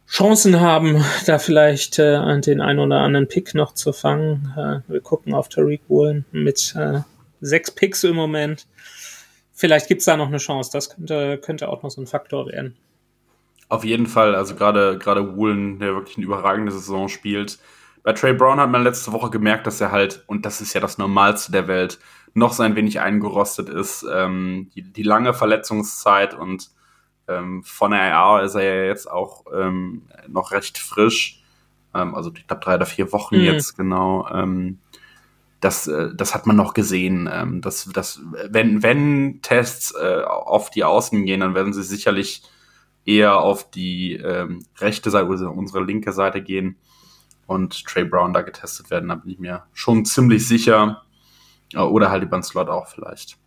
Chancen 0.09 0.61
haben, 0.61 1.05
da 1.26 1.38
vielleicht 1.38 1.98
äh, 1.98 2.40
den 2.40 2.61
einen 2.61 2.79
oder 2.79 3.00
anderen 3.00 3.26
Pick 3.26 3.55
noch 3.55 3.74
zu 3.74 3.92
fangen. 3.92 4.52
Äh, 4.57 4.90
wir 4.90 5.00
gucken 5.00 5.35
auf 5.35 5.48
Tariq 5.48 5.83
Woolen 5.88 6.24
mit 6.31 6.74
äh, 6.76 7.00
sechs 7.40 7.72
Picks 7.72 8.05
im 8.05 8.14
Moment. 8.14 8.66
Vielleicht 9.52 9.88
gibt 9.88 10.00
es 10.00 10.05
da 10.05 10.16
noch 10.16 10.29
eine 10.29 10.37
Chance. 10.37 10.70
Das 10.72 10.90
könnte, 10.90 11.38
könnte 11.38 11.68
auch 11.68 11.83
noch 11.83 11.90
so 11.90 12.00
ein 12.00 12.07
Faktor 12.07 12.46
werden. 12.46 12.76
Auf 13.68 13.85
jeden 13.85 14.07
Fall. 14.07 14.35
Also 14.35 14.55
gerade 14.55 14.98
gerade 14.98 15.37
Woolen, 15.37 15.79
der 15.79 15.94
wirklich 15.94 16.16
eine 16.16 16.26
überragende 16.26 16.72
Saison 16.72 17.09
spielt. 17.09 17.59
Bei 18.02 18.12
Trey 18.12 18.33
Brown 18.35 18.61
hat 18.61 18.70
man 18.70 18.85
letzte 18.85 19.12
Woche 19.12 19.31
gemerkt, 19.31 19.66
dass 19.66 19.81
er 19.81 19.90
halt, 19.90 20.22
und 20.29 20.46
das 20.46 20.61
ist 20.61 20.74
ja 20.74 20.81
das 20.81 20.96
Normalste 20.96 21.50
der 21.50 21.66
Welt, 21.66 21.98
noch 22.35 22.52
so 22.52 22.62
ein 22.62 22.76
wenig 22.76 23.00
eingerostet 23.00 23.68
ist. 23.68 24.07
Ähm, 24.12 24.70
die, 24.74 24.83
die 24.83 25.02
lange 25.02 25.35
Verletzungszeit 25.35 26.35
und 26.35 26.70
ähm, 27.29 27.64
von 27.64 27.90
der 27.90 28.12
RA 28.12 28.42
ist 28.42 28.55
er 28.55 28.62
ja 28.62 28.85
jetzt 28.85 29.11
auch 29.11 29.44
ähm, 29.52 30.02
noch 30.29 30.52
recht 30.52 30.79
frisch. 30.79 31.42
Ähm, 31.94 32.14
also 32.14 32.31
ich 32.37 32.46
glaube 32.46 32.62
drei 32.62 32.76
oder 32.76 32.87
vier 32.87 33.11
Wochen 33.12 33.37
mhm. 33.37 33.42
jetzt 33.42 33.76
genau. 33.76 34.29
Ähm, 34.33 34.79
das, 35.61 35.88
äh, 35.88 36.11
das 36.14 36.35
hat 36.35 36.46
man 36.46 36.57
noch 36.57 36.74
gesehen. 36.74 37.29
Ähm, 37.33 37.61
dass, 37.61 37.87
dass, 37.87 38.20
wenn, 38.48 38.83
wenn 38.83 39.40
Tests 39.42 39.92
äh, 39.94 40.22
auf 40.22 40.70
die 40.70 40.85
Außen 40.85 41.24
gehen, 41.24 41.40
dann 41.40 41.55
werden 41.55 41.72
sie 41.72 41.83
sicherlich 41.83 42.42
eher 43.07 43.38
auf 43.38 43.71
die 43.71 44.14
ähm, 44.14 44.66
rechte 44.79 45.11
Seite, 45.11 45.29
oder 45.29 45.51
unsere 45.53 45.83
linke 45.83 46.12
Seite 46.12 46.42
gehen 46.42 46.77
und 47.47 47.85
Trey 47.87 48.05
Brown 48.05 48.35
da 48.35 48.42
getestet 48.42 48.90
werden. 48.90 49.09
Da 49.09 49.14
bin 49.14 49.31
ich 49.31 49.38
mir 49.38 49.64
schon 49.73 50.05
ziemlich 50.05 50.47
sicher. 50.47 51.03
Oder 51.75 52.11
halt 52.11 52.23
über 52.23 52.37
den 52.37 52.42
Slot 52.42 52.69
auch 52.69 52.87
vielleicht 52.87 53.38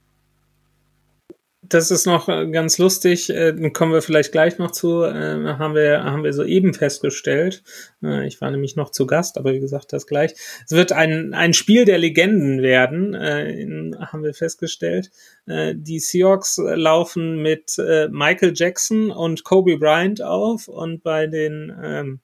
das 1.69 1.91
ist 1.91 2.05
noch 2.05 2.27
äh, 2.27 2.47
ganz 2.47 2.77
lustig, 2.77 3.29
äh, 3.29 3.53
kommen 3.71 3.93
wir 3.93 4.01
vielleicht 4.01 4.31
gleich 4.31 4.57
noch 4.57 4.71
zu, 4.71 5.03
äh, 5.03 5.55
haben 5.57 5.75
wir, 5.75 6.03
haben 6.03 6.23
wir 6.23 6.33
soeben 6.33 6.73
festgestellt. 6.73 7.63
Äh, 8.03 8.27
ich 8.27 8.41
war 8.41 8.51
nämlich 8.51 8.75
noch 8.75 8.91
zu 8.91 9.05
Gast, 9.05 9.37
aber 9.37 9.53
wie 9.53 9.59
gesagt, 9.59 9.93
das 9.93 10.07
gleich. 10.07 10.33
Es 10.65 10.71
wird 10.71 10.91
ein, 10.91 11.33
ein 11.33 11.53
Spiel 11.53 11.85
der 11.85 11.97
Legenden 11.97 12.61
werden, 12.61 13.13
äh, 13.13 13.51
in, 13.51 13.95
haben 13.99 14.23
wir 14.23 14.33
festgestellt. 14.33 15.11
Äh, 15.45 15.75
die 15.77 15.99
Seahawks 15.99 16.57
laufen 16.57 17.41
mit 17.41 17.77
äh, 17.77 18.07
Michael 18.09 18.53
Jackson 18.55 19.11
und 19.11 19.43
Kobe 19.43 19.77
Bryant 19.77 20.21
auf 20.21 20.67
und 20.67 21.03
bei 21.03 21.27
den 21.27 21.71
ähm, 21.81 22.19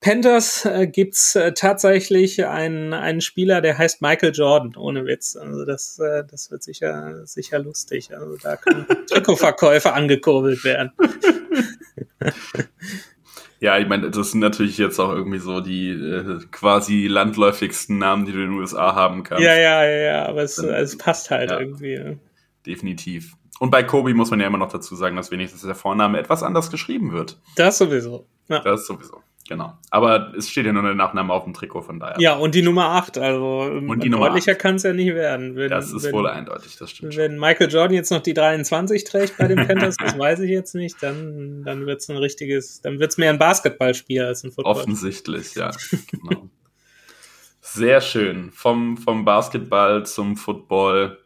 Panthers 0.00 0.64
äh, 0.66 0.86
gibt's 0.86 1.34
äh, 1.36 1.52
tatsächlich 1.52 2.44
einen, 2.46 2.92
einen 2.92 3.20
Spieler, 3.20 3.60
der 3.60 3.78
heißt 3.78 4.02
Michael 4.02 4.32
Jordan, 4.34 4.76
ohne 4.76 5.04
Witz. 5.06 5.36
Also 5.36 5.64
das, 5.64 5.98
äh, 5.98 6.22
das 6.30 6.50
wird 6.50 6.62
sicher, 6.62 7.26
sicher 7.26 7.58
lustig. 7.58 8.14
Also 8.14 8.36
da 8.36 8.56
können 8.56 8.86
Trikotverkäufe 9.08 9.92
angekurbelt 9.92 10.64
werden. 10.64 10.92
Ja, 13.58 13.78
ich 13.78 13.88
meine, 13.88 14.10
das 14.10 14.32
sind 14.32 14.40
natürlich 14.40 14.76
jetzt 14.76 14.98
auch 14.98 15.10
irgendwie 15.10 15.38
so 15.38 15.60
die 15.60 15.88
äh, 15.88 16.40
quasi 16.50 17.06
landläufigsten 17.06 17.96
Namen, 17.96 18.26
die 18.26 18.32
du 18.32 18.38
in 18.42 18.50
den 18.50 18.58
USA 18.58 18.94
haben 18.94 19.22
kannst. 19.22 19.42
Ja, 19.42 19.54
ja, 19.56 19.82
ja, 19.82 19.96
ja 19.96 20.26
aber 20.26 20.42
es, 20.42 20.58
es 20.58 20.98
passt 20.98 21.30
halt 21.30 21.50
ja, 21.50 21.60
irgendwie. 21.60 21.94
Ja. 21.94 22.12
Definitiv. 22.66 23.34
Und 23.58 23.70
bei 23.70 23.82
Kobe 23.82 24.12
muss 24.12 24.30
man 24.30 24.40
ja 24.40 24.46
immer 24.46 24.58
noch 24.58 24.70
dazu 24.70 24.94
sagen, 24.94 25.16
dass 25.16 25.30
wenigstens 25.30 25.62
der 25.62 25.74
Vorname 25.74 26.18
etwas 26.18 26.42
anders 26.42 26.70
geschrieben 26.70 27.12
wird. 27.12 27.40
Das 27.56 27.78
sowieso. 27.78 28.26
Ja. 28.48 28.60
Das 28.60 28.86
sowieso. 28.86 29.22
Genau. 29.48 29.74
Aber 29.90 30.32
es 30.36 30.50
steht 30.50 30.66
ja 30.66 30.72
nur 30.72 30.82
der 30.82 30.94
Nachname 30.94 31.32
auf 31.32 31.44
dem 31.44 31.54
Trikot, 31.54 31.82
von 31.82 32.00
daher. 32.00 32.16
Ja, 32.18 32.34
und 32.34 32.54
die 32.54 32.62
Nummer 32.62 32.90
8, 32.90 33.18
also 33.18 33.60
und 33.60 34.02
die 34.02 34.10
deutlicher 34.10 34.54
kann 34.54 34.76
es 34.76 34.82
ja 34.82 34.92
nicht 34.92 35.14
werden. 35.14 35.54
Wenn, 35.54 35.70
das 35.70 35.92
ist 35.92 36.04
wenn, 36.04 36.12
wohl 36.12 36.26
eindeutig, 36.28 36.76
das 36.76 36.90
stimmt. 36.90 37.16
Wenn 37.16 37.32
schon. 37.32 37.40
Michael 37.40 37.70
Jordan 37.70 37.94
jetzt 37.94 38.10
noch 38.10 38.22
die 38.22 38.34
23 38.34 39.04
trägt 39.04 39.36
bei 39.36 39.46
den 39.46 39.66
Panthers, 39.66 39.96
das 39.96 40.18
weiß 40.18 40.40
ich 40.40 40.50
jetzt 40.50 40.74
nicht, 40.74 41.02
dann, 41.02 41.62
dann 41.64 41.86
wird 41.86 42.00
es 42.00 42.10
ein 42.10 42.16
richtiges, 42.16 42.80
dann 42.80 42.98
wird 42.98 43.12
es 43.12 43.18
mehr 43.18 43.30
ein 43.30 43.38
Basketballspiel 43.38 44.22
als 44.22 44.42
ein 44.42 44.52
Football. 44.52 44.72
Offensichtlich, 44.72 45.54
ja. 45.54 45.70
genau. 46.10 46.48
Sehr 47.60 48.00
schön. 48.00 48.50
Vom, 48.52 48.96
vom 48.96 49.24
Basketball 49.24 50.06
zum 50.06 50.36
Football. 50.36 51.18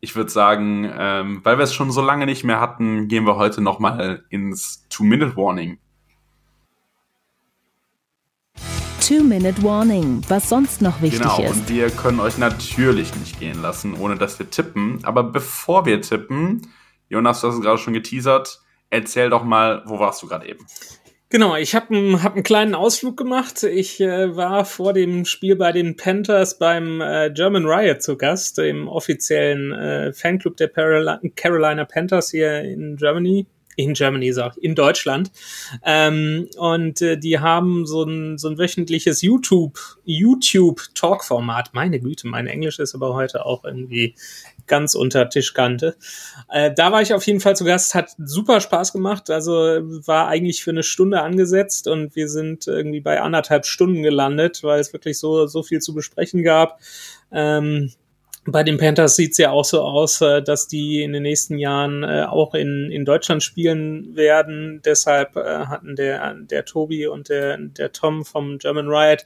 Ich 0.00 0.16
würde 0.16 0.30
sagen, 0.30 0.90
ähm, 0.98 1.40
weil 1.44 1.58
wir 1.58 1.64
es 1.64 1.74
schon 1.74 1.92
so 1.92 2.02
lange 2.02 2.26
nicht 2.26 2.44
mehr 2.44 2.60
hatten, 2.60 3.08
gehen 3.08 3.24
wir 3.24 3.36
heute 3.36 3.60
nochmal 3.60 4.24
ins 4.30 4.86
Two-Minute-Warning. 4.88 5.78
Two-Minute-Warning, 9.08 10.22
was 10.28 10.48
sonst 10.48 10.80
noch 10.80 11.02
wichtig 11.02 11.22
genau, 11.22 11.32
ist. 11.32 11.38
Genau, 11.38 11.50
und 11.50 11.68
wir 11.68 11.90
können 11.90 12.20
euch 12.20 12.38
natürlich 12.38 13.12
nicht 13.16 13.40
gehen 13.40 13.60
lassen, 13.60 13.94
ohne 13.94 14.14
dass 14.14 14.38
wir 14.38 14.48
tippen. 14.48 15.00
Aber 15.02 15.24
bevor 15.24 15.86
wir 15.86 16.00
tippen, 16.00 16.68
Jonas, 17.08 17.40
du 17.40 17.48
hast 17.48 17.56
es 17.56 17.60
gerade 17.62 17.78
schon 17.78 17.94
geteasert, 17.94 18.60
erzähl 18.90 19.28
doch 19.28 19.42
mal, 19.42 19.82
wo 19.86 19.98
warst 19.98 20.22
du 20.22 20.28
gerade 20.28 20.46
eben? 20.46 20.64
Genau, 21.30 21.56
ich 21.56 21.74
habe 21.74 21.96
einen 21.96 22.22
hab 22.22 22.34
einen 22.34 22.44
kleinen 22.44 22.76
Ausflug 22.76 23.16
gemacht. 23.16 23.64
Ich 23.64 24.00
äh, 24.00 24.36
war 24.36 24.64
vor 24.64 24.92
dem 24.92 25.24
Spiel 25.24 25.56
bei 25.56 25.72
den 25.72 25.96
Panthers 25.96 26.58
beim 26.58 27.00
äh, 27.00 27.32
German 27.34 27.66
Riot 27.66 28.02
zu 28.02 28.16
Gast, 28.16 28.60
im 28.60 28.86
offiziellen 28.86 29.72
äh, 29.72 30.12
Fanclub 30.12 30.56
der 30.58 30.68
Carolina 30.68 31.84
Panthers 31.86 32.30
hier 32.30 32.60
in 32.62 32.96
Germany 32.96 33.46
in 33.76 33.94
Germany, 33.94 34.32
sag 34.32 34.56
in 34.58 34.74
Deutschland. 34.74 35.30
Ähm, 35.84 36.48
und 36.56 37.00
äh, 37.00 37.18
die 37.18 37.38
haben 37.38 37.86
so 37.86 38.04
ein, 38.04 38.38
so 38.38 38.48
ein 38.48 38.58
wöchentliches 38.58 39.22
YouTube, 39.22 39.78
YouTube-Talk-Format. 40.04 41.70
Meine 41.72 42.00
Güte, 42.00 42.28
mein 42.28 42.46
Englisch 42.46 42.78
ist 42.78 42.94
aber 42.94 43.14
heute 43.14 43.46
auch 43.46 43.64
irgendwie 43.64 44.14
ganz 44.66 44.94
unter 44.94 45.28
Tischkante. 45.28 45.96
Äh, 46.48 46.72
da 46.74 46.92
war 46.92 47.02
ich 47.02 47.14
auf 47.14 47.26
jeden 47.26 47.40
Fall 47.40 47.56
zu 47.56 47.64
Gast, 47.64 47.94
hat 47.94 48.10
super 48.18 48.60
Spaß 48.60 48.92
gemacht. 48.92 49.30
Also 49.30 49.52
war 50.06 50.28
eigentlich 50.28 50.62
für 50.62 50.70
eine 50.70 50.82
Stunde 50.82 51.22
angesetzt 51.22 51.88
und 51.88 52.14
wir 52.14 52.28
sind 52.28 52.66
irgendwie 52.66 53.00
bei 53.00 53.20
anderthalb 53.20 53.66
Stunden 53.66 54.02
gelandet, 54.02 54.62
weil 54.62 54.80
es 54.80 54.92
wirklich 54.92 55.18
so, 55.18 55.46
so 55.46 55.62
viel 55.62 55.80
zu 55.80 55.94
besprechen 55.94 56.42
gab. 56.42 56.78
Ähm, 57.30 57.92
bei 58.44 58.64
den 58.64 58.76
Panthers 58.76 59.14
sieht 59.14 59.32
es 59.32 59.38
ja 59.38 59.50
auch 59.50 59.64
so 59.64 59.82
aus, 59.82 60.20
äh, 60.20 60.42
dass 60.42 60.66
die 60.66 61.02
in 61.02 61.12
den 61.12 61.22
nächsten 61.22 61.58
Jahren 61.58 62.02
äh, 62.02 62.24
auch 62.28 62.54
in, 62.54 62.90
in 62.90 63.04
Deutschland 63.04 63.42
spielen 63.42 64.16
werden. 64.16 64.80
Deshalb 64.84 65.36
äh, 65.36 65.66
hatten 65.66 65.94
der, 65.94 66.34
der 66.34 66.64
Tobi 66.64 67.06
und 67.06 67.28
der, 67.28 67.56
der 67.58 67.92
Tom 67.92 68.24
vom 68.24 68.58
German 68.58 68.88
Riot 68.88 69.24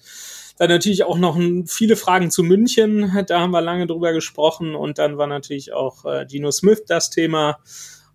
dann 0.58 0.70
natürlich 0.70 1.04
auch 1.04 1.18
noch 1.18 1.38
viele 1.66 1.96
Fragen 1.96 2.30
zu 2.30 2.42
München. 2.42 3.12
Da 3.26 3.40
haben 3.40 3.50
wir 3.50 3.60
lange 3.60 3.86
drüber 3.86 4.14
gesprochen. 4.14 4.74
Und 4.74 4.96
dann 4.96 5.18
war 5.18 5.26
natürlich 5.26 5.74
auch 5.74 6.06
Gino 6.30 6.50
Smith 6.50 6.82
das 6.86 7.10
Thema. 7.10 7.58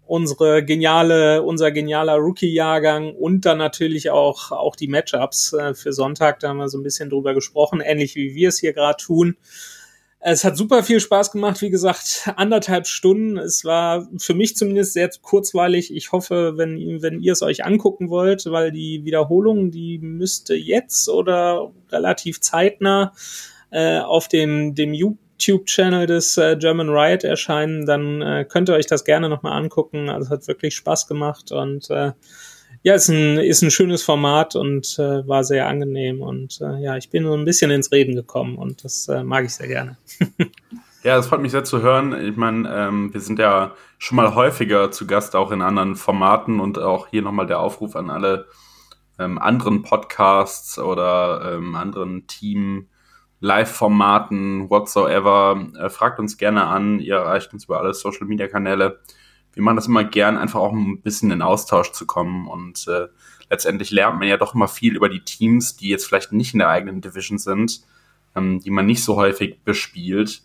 Unsere 0.07 0.65
geniale, 0.65 1.43
unser 1.43 1.71
genialer 1.71 2.15
Rookie-Jahrgang 2.15 3.13
und 3.13 3.45
dann 3.45 3.59
natürlich 3.59 4.09
auch, 4.09 4.51
auch 4.51 4.75
die 4.75 4.87
Matchups 4.87 5.55
für 5.75 5.93
Sonntag. 5.93 6.39
Da 6.39 6.49
haben 6.49 6.57
wir 6.57 6.67
so 6.67 6.79
ein 6.79 6.83
bisschen 6.83 7.11
drüber 7.11 7.35
gesprochen, 7.35 7.79
ähnlich 7.79 8.15
wie 8.15 8.33
wir 8.33 8.49
es 8.49 8.57
hier 8.57 8.73
gerade 8.73 8.97
tun. 8.97 9.37
Es 10.23 10.43
hat 10.43 10.55
super 10.55 10.83
viel 10.83 10.99
Spaß 10.99 11.31
gemacht, 11.31 11.61
wie 11.61 11.71
gesagt, 11.71 12.29
anderthalb 12.35 12.85
Stunden. 12.85 13.39
Es 13.39 13.65
war 13.65 14.07
für 14.17 14.35
mich 14.35 14.55
zumindest 14.55 14.93
sehr 14.93 15.09
kurzweilig. 15.21 15.91
Ich 15.95 16.11
hoffe, 16.11 16.57
wenn, 16.57 17.01
wenn 17.01 17.19
ihr 17.19 17.33
es 17.33 17.41
euch 17.41 17.65
angucken 17.65 18.11
wollt, 18.11 18.45
weil 18.45 18.71
die 18.71 19.03
Wiederholung, 19.03 19.71
die 19.71 19.97
müsste 19.97 20.53
jetzt 20.53 21.09
oder 21.09 21.71
relativ 21.89 22.39
zeitnah 22.39 23.13
äh, 23.71 23.97
auf 23.97 24.27
dem, 24.27 24.75
dem 24.75 24.93
YouTube-Channel 24.93 26.05
des 26.05 26.37
äh, 26.37 26.55
German 26.55 26.89
Riot 26.89 27.23
erscheinen, 27.23 27.87
dann 27.87 28.21
äh, 28.21 28.45
könnt 28.47 28.69
ihr 28.69 28.75
euch 28.75 28.85
das 28.85 29.03
gerne 29.03 29.27
nochmal 29.27 29.53
angucken. 29.53 30.07
Also 30.07 30.25
es 30.25 30.29
hat 30.29 30.47
wirklich 30.47 30.75
Spaß 30.75 31.07
gemacht 31.07 31.51
und 31.51 31.89
äh, 31.89 32.11
ja, 32.83 32.95
ist 32.95 33.09
ein, 33.09 33.37
ist 33.37 33.61
ein 33.61 33.71
schönes 33.71 34.03
Format 34.03 34.55
und 34.55 34.97
äh, 34.99 35.27
war 35.27 35.43
sehr 35.43 35.67
angenehm. 35.67 36.21
Und 36.21 36.59
äh, 36.61 36.81
ja, 36.81 36.97
ich 36.97 37.09
bin 37.09 37.23
so 37.23 37.33
ein 37.33 37.45
bisschen 37.45 37.71
ins 37.71 37.91
Reden 37.91 38.15
gekommen 38.15 38.57
und 38.57 38.83
das 38.83 39.07
äh, 39.07 39.23
mag 39.23 39.45
ich 39.45 39.53
sehr 39.53 39.67
gerne. 39.67 39.97
Ja, 41.03 41.17
es 41.17 41.25
freut 41.25 41.41
mich 41.41 41.51
sehr 41.51 41.63
zu 41.63 41.81
hören. 41.81 42.13
Ich 42.27 42.37
meine, 42.37 42.69
ähm, 42.71 43.11
wir 43.11 43.21
sind 43.21 43.39
ja 43.39 43.73
schon 43.97 44.17
mal 44.17 44.35
häufiger 44.35 44.91
zu 44.91 45.07
Gast, 45.07 45.35
auch 45.35 45.51
in 45.51 45.63
anderen 45.63 45.95
Formaten 45.95 46.59
und 46.59 46.77
auch 46.77 47.07
hier 47.07 47.23
nochmal 47.23 47.47
der 47.47 47.59
Aufruf 47.59 47.95
an 47.95 48.11
alle 48.11 48.45
ähm, 49.17 49.39
anderen 49.39 49.81
Podcasts 49.81 50.77
oder 50.77 51.53
ähm, 51.55 51.73
anderen 51.73 52.27
Team 52.27 52.87
Live-Formaten, 53.39 54.69
whatsoever. 54.69 55.65
Äh, 55.79 55.89
fragt 55.89 56.19
uns 56.19 56.37
gerne 56.37 56.67
an. 56.67 56.99
Ihr 56.99 57.15
erreicht 57.15 57.51
uns 57.51 57.65
über 57.65 57.79
alle 57.79 57.95
Social-Media-Kanäle. 57.95 58.99
Wir 59.53 59.63
machen 59.63 59.75
das 59.75 59.87
immer 59.87 60.03
gern, 60.03 60.37
einfach 60.37 60.59
auch 60.59 60.71
ein 60.71 61.01
bisschen 61.01 61.31
in 61.31 61.41
Austausch 61.41 61.91
zu 61.91 62.05
kommen 62.05 62.47
und 62.47 62.87
äh, 62.87 63.07
letztendlich 63.49 63.91
lernt 63.91 64.19
man 64.19 64.27
ja 64.27 64.37
doch 64.37 64.55
immer 64.55 64.67
viel 64.67 64.95
über 64.95 65.09
die 65.09 65.23
Teams, 65.23 65.75
die 65.75 65.89
jetzt 65.89 66.05
vielleicht 66.05 66.31
nicht 66.31 66.53
in 66.53 66.59
der 66.59 66.69
eigenen 66.69 67.01
Division 67.01 67.37
sind, 67.37 67.81
ähm, 68.35 68.59
die 68.59 68.71
man 68.71 68.85
nicht 68.85 69.03
so 69.03 69.17
häufig 69.17 69.61
bespielt 69.63 70.43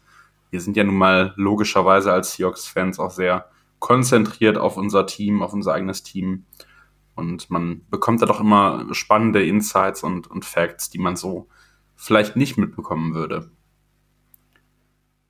wir 0.50 0.60
sind 0.60 0.76
ja 0.76 0.84
nun 0.84 0.96
mal 0.96 1.34
logischerweise 1.36 2.12
als 2.12 2.34
Seahawks-Fans 2.34 2.98
auch 2.98 3.10
sehr 3.10 3.50
konzentriert 3.78 4.58
auf 4.58 4.76
unser 4.76 5.06
Team, 5.06 5.42
auf 5.42 5.52
unser 5.52 5.74
eigenes 5.74 6.02
Team. 6.02 6.46
Und 7.14 7.50
man 7.50 7.82
bekommt 7.90 8.22
da 8.22 8.26
doch 8.26 8.40
immer 8.40 8.86
spannende 8.92 9.44
Insights 9.44 10.02
und, 10.02 10.26
und 10.28 10.44
Facts, 10.44 10.90
die 10.90 10.98
man 10.98 11.16
so 11.16 11.48
vielleicht 11.94 12.36
nicht 12.36 12.56
mitbekommen 12.58 13.14
würde. 13.14 13.50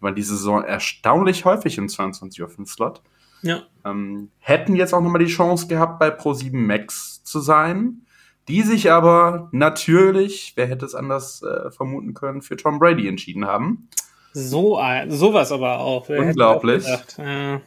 weil 0.00 0.14
die 0.14 0.22
Saison 0.22 0.64
erstaunlich 0.64 1.44
häufig 1.44 1.78
im 1.78 1.86
22.05 1.86 2.58
Uhr 2.58 2.66
Slot. 2.66 3.02
Ja. 3.42 3.62
Ähm, 3.84 4.30
hätten 4.38 4.74
jetzt 4.74 4.92
auch 4.92 5.00
nochmal 5.00 5.24
die 5.24 5.30
Chance 5.30 5.68
gehabt, 5.68 5.98
bei 5.98 6.08
Pro7 6.08 6.56
Max 6.56 7.22
zu 7.24 7.40
sein 7.40 8.02
die 8.48 8.62
sich 8.62 8.90
aber 8.90 9.48
natürlich, 9.52 10.54
wer 10.56 10.66
hätte 10.66 10.86
es 10.86 10.94
anders 10.94 11.42
äh, 11.42 11.70
vermuten 11.70 12.14
können, 12.14 12.40
für 12.40 12.56
Tom 12.56 12.78
Brady 12.78 13.06
entschieden 13.06 13.46
haben. 13.46 13.88
So, 14.32 14.80
sowas 15.08 15.52
aber 15.52 15.80
auch. 15.80 16.08
Wer 16.08 16.20
Unglaublich. 16.20 16.86
Äh, 17.18 17.58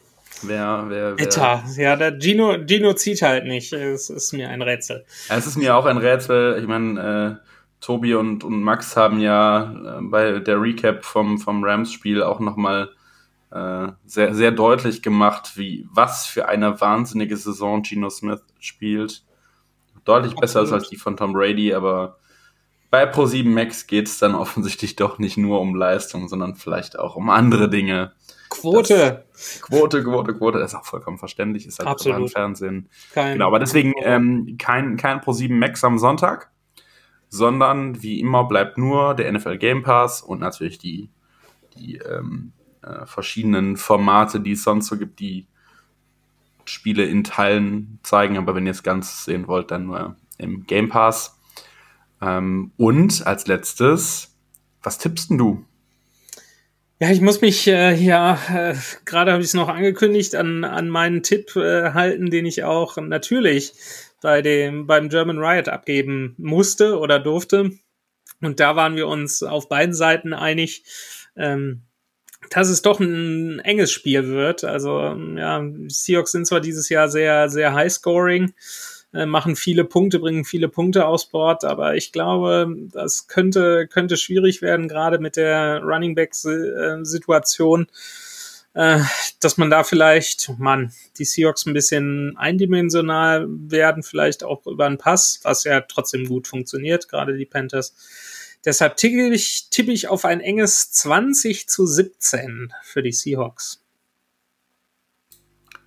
wer, 0.42 0.86
wer, 0.88 1.18
wer. 1.18 1.64
Ja, 1.78 1.96
der 1.96 2.20
Gino, 2.20 2.56
Gino 2.66 2.94
zieht 2.94 3.22
halt 3.22 3.46
nicht. 3.46 3.74
Es 3.74 4.10
ist 4.10 4.34
mir 4.34 4.50
ein 4.50 4.62
Rätsel. 4.62 5.06
Ja, 5.30 5.38
es 5.38 5.46
ist 5.46 5.58
mir 5.58 5.76
auch 5.76 5.86
ein 5.86 5.98
Rätsel. 5.98 6.58
Ich 6.60 6.68
meine, 6.68 7.40
äh, 7.44 7.51
Tobi 7.82 8.14
und, 8.16 8.44
und 8.44 8.62
Max 8.64 8.96
haben 8.96 9.20
ja 9.20 9.98
äh, 9.98 10.02
bei 10.02 10.40
der 10.40 10.62
Recap 10.62 11.04
vom, 11.04 11.40
vom 11.40 11.64
Rams-Spiel 11.64 12.24
auch 12.24 12.40
nochmal 12.40 12.92
äh, 13.52 13.90
sehr, 14.06 14.34
sehr 14.34 14.52
deutlich 14.52 15.02
gemacht, 15.02 15.58
wie 15.58 15.88
was 15.92 16.26
für 16.26 16.48
eine 16.48 16.80
wahnsinnige 16.80 17.36
Saison 17.36 17.84
Gino 17.84 18.10
Smith 18.10 18.42
spielt 18.60 19.24
deutlich 20.06 20.36
besser 20.36 20.62
ist 20.62 20.72
als 20.72 20.90
die 20.90 20.98
von 20.98 21.18
Tom 21.18 21.34
Brady, 21.34 21.74
aber 21.74 22.18
bei 22.90 23.10
Pro7 23.10 23.48
Max 23.48 23.88
geht 23.88 24.08
es 24.08 24.20
dann 24.20 24.36
offensichtlich 24.36 24.96
doch 24.96 25.20
nicht 25.20 25.38
nur 25.38 25.62
um 25.62 25.76
Leistung, 25.76 26.28
sondern 26.28 26.56
vielleicht 26.56 26.98
auch 27.00 27.16
um 27.16 27.30
andere 27.30 27.70
Dinge. 27.70 28.14
Quote. 28.50 29.24
Das, 29.32 29.62
Quote, 29.62 30.04
Quote, 30.04 30.34
Quote, 30.34 30.60
das 30.60 30.74
ist 30.74 30.80
auch 30.80 30.86
vollkommen 30.86 31.18
verständlich, 31.18 31.66
ist 31.66 31.80
halt 31.80 31.88
Absolut. 31.88 32.32
Fernsehen. 32.32 32.90
Kein 33.14 33.34
genau, 33.34 33.48
aber 33.48 33.60
deswegen 33.60 33.94
ähm, 34.02 34.58
kein, 34.60 34.98
kein 34.98 35.22
Pro7 35.22 35.54
Max 35.54 35.84
am 35.86 35.98
Sonntag, 35.98 36.52
sondern 37.32 38.04
wie 38.04 38.20
immer 38.20 38.44
bleibt 38.44 38.78
nur 38.78 39.16
der 39.16 39.32
NFL 39.32 39.58
Game 39.58 39.84
Pass 39.84 40.22
und 40.22 40.42
natürlich 40.42 40.78
die, 40.78 41.10
die 41.76 41.96
ähm, 41.96 42.52
äh, 42.84 43.06
verschiedenen 43.06 43.78
Formate, 43.78 44.42
die 44.42 44.52
es 44.52 44.64
sonst 44.64 44.88
so 44.88 44.98
gibt, 44.98 45.22
die 45.22 45.48
Spiele 46.66 47.06
in 47.06 47.24
Teilen 47.24 48.00
zeigen, 48.04 48.38
aber 48.38 48.54
wenn 48.54 48.66
ihr 48.66 48.74
es 48.74 48.84
ganz 48.84 49.24
sehen 49.24 49.48
wollt, 49.48 49.72
dann 49.72 49.86
nur 49.86 50.18
im 50.38 50.66
Game 50.68 50.90
Pass. 50.90 51.40
Ähm, 52.22 52.74
und 52.76 53.26
als 53.26 53.48
letztes, 53.48 54.36
was 54.84 54.98
tippst 54.98 55.30
denn 55.30 55.38
du? 55.38 55.66
Ja, 57.00 57.10
ich 57.12 57.22
muss 57.22 57.40
mich 57.40 57.66
äh, 57.66 57.96
ja, 57.96 58.38
äh, 58.54 58.76
gerade 59.06 59.32
habe 59.32 59.42
ich 59.42 59.48
es 59.48 59.54
noch 59.54 59.70
angekündigt, 59.70 60.36
an, 60.36 60.66
an 60.66 60.90
meinen 60.90 61.24
Tipp 61.24 61.56
äh, 61.56 61.94
halten, 61.94 62.30
den 62.30 62.46
ich 62.46 62.66
auch 62.66 62.98
natürlich 62.98 63.74
bei 64.22 64.42
dem, 64.42 64.88
beim 64.88 65.10
German 65.10 65.40
Riot 65.40 65.68
abgeben 65.68 66.36
musste 66.38 66.98
oder 67.00 67.20
durfte. 67.20 67.72
Und 68.42 68.60
da 68.60 68.76
waren 68.76 68.96
wir 68.96 69.08
uns 69.08 69.44
auf 69.44 69.70
beiden 69.70 69.94
Seiten 69.94 70.34
einig. 70.34 70.84
Ähm, 71.36 71.84
dass 72.50 72.70
es 72.70 72.82
doch 72.82 73.00
ein 73.00 73.60
enges 73.60 73.92
Spiel 73.92 74.28
wird. 74.30 74.64
Also 74.64 75.00
ja, 75.00 75.64
Seahawks 75.88 76.32
sind 76.32 76.48
zwar 76.48 76.60
dieses 76.60 76.90
Jahr 76.90 77.08
sehr, 77.08 77.50
sehr 77.50 77.74
high-scoring, 77.74 78.54
äh, 79.14 79.26
machen 79.26 79.56
viele 79.56 79.86
Punkte, 79.86 80.20
bringen 80.20 80.44
viele 80.44 80.68
Punkte 80.68 81.06
aufs 81.06 81.28
Board, 81.28 81.64
aber 81.64 81.96
ich 81.96 82.12
glaube, 82.12 82.76
das 82.92 83.28
könnte, 83.28 83.88
könnte 83.88 84.18
schwierig 84.18 84.62
werden, 84.62 84.88
gerade 84.88 85.20
mit 85.20 85.36
der 85.36 85.82
Running 85.84 86.16
Back-Situation, 86.16 87.84
äh, 87.84 87.88
dass 88.74 89.58
man 89.58 89.70
da 89.70 89.84
vielleicht, 89.84 90.52
man, 90.58 90.94
die 91.18 91.26
Seahawks 91.26 91.66
ein 91.66 91.74
bisschen 91.74 92.38
eindimensional 92.38 93.48
werden, 93.50 94.04
vielleicht 94.04 94.44
auch 94.44 94.66
über 94.66 94.86
einen 94.86 94.98
Pass, 94.98 95.40
was 95.44 95.64
ja 95.66 95.82
trotzdem 95.82 96.28
gut 96.28 96.48
funktioniert, 96.48 97.10
gerade 97.10 97.38
die 97.38 97.46
Panthers 97.46 97.94
Deshalb 98.64 98.96
tippe 98.98 99.34
ich, 99.34 99.70
tippe 99.72 99.92
ich 99.92 100.08
auf 100.08 100.24
ein 100.24 100.40
enges 100.40 100.92
20 100.92 101.68
zu 101.68 101.88
17 101.88 102.74
für 102.84 103.02
die 103.02 103.12
Seahawks. 103.12 103.84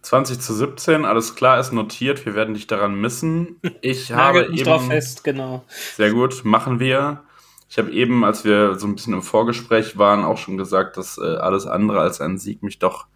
20 0.02 0.40
zu 0.40 0.52
17, 0.52 1.04
alles 1.04 1.34
klar, 1.34 1.58
ist 1.60 1.72
notiert. 1.72 2.26
Wir 2.26 2.34
werden 2.34 2.54
dich 2.54 2.66
daran 2.66 3.00
missen. 3.00 3.60
Ich 3.80 4.12
habe 4.12 4.46
eben. 4.46 4.56
drauf 4.56 4.86
fest, 4.86 5.24
genau. 5.24 5.64
Sehr 5.96 6.10
gut, 6.10 6.44
machen 6.44 6.80
wir. 6.80 7.23
Ich 7.74 7.78
habe 7.78 7.90
eben, 7.90 8.24
als 8.24 8.44
wir 8.44 8.76
so 8.76 8.86
ein 8.86 8.94
bisschen 8.94 9.14
im 9.14 9.22
Vorgespräch 9.22 9.98
waren, 9.98 10.22
auch 10.22 10.38
schon 10.38 10.56
gesagt, 10.56 10.96
dass 10.96 11.18
äh, 11.18 11.22
alles 11.22 11.66
andere 11.66 11.98
als 11.98 12.20
ein 12.20 12.38
Sieg 12.38 12.62
mich 12.62 12.78
doch 12.78 13.08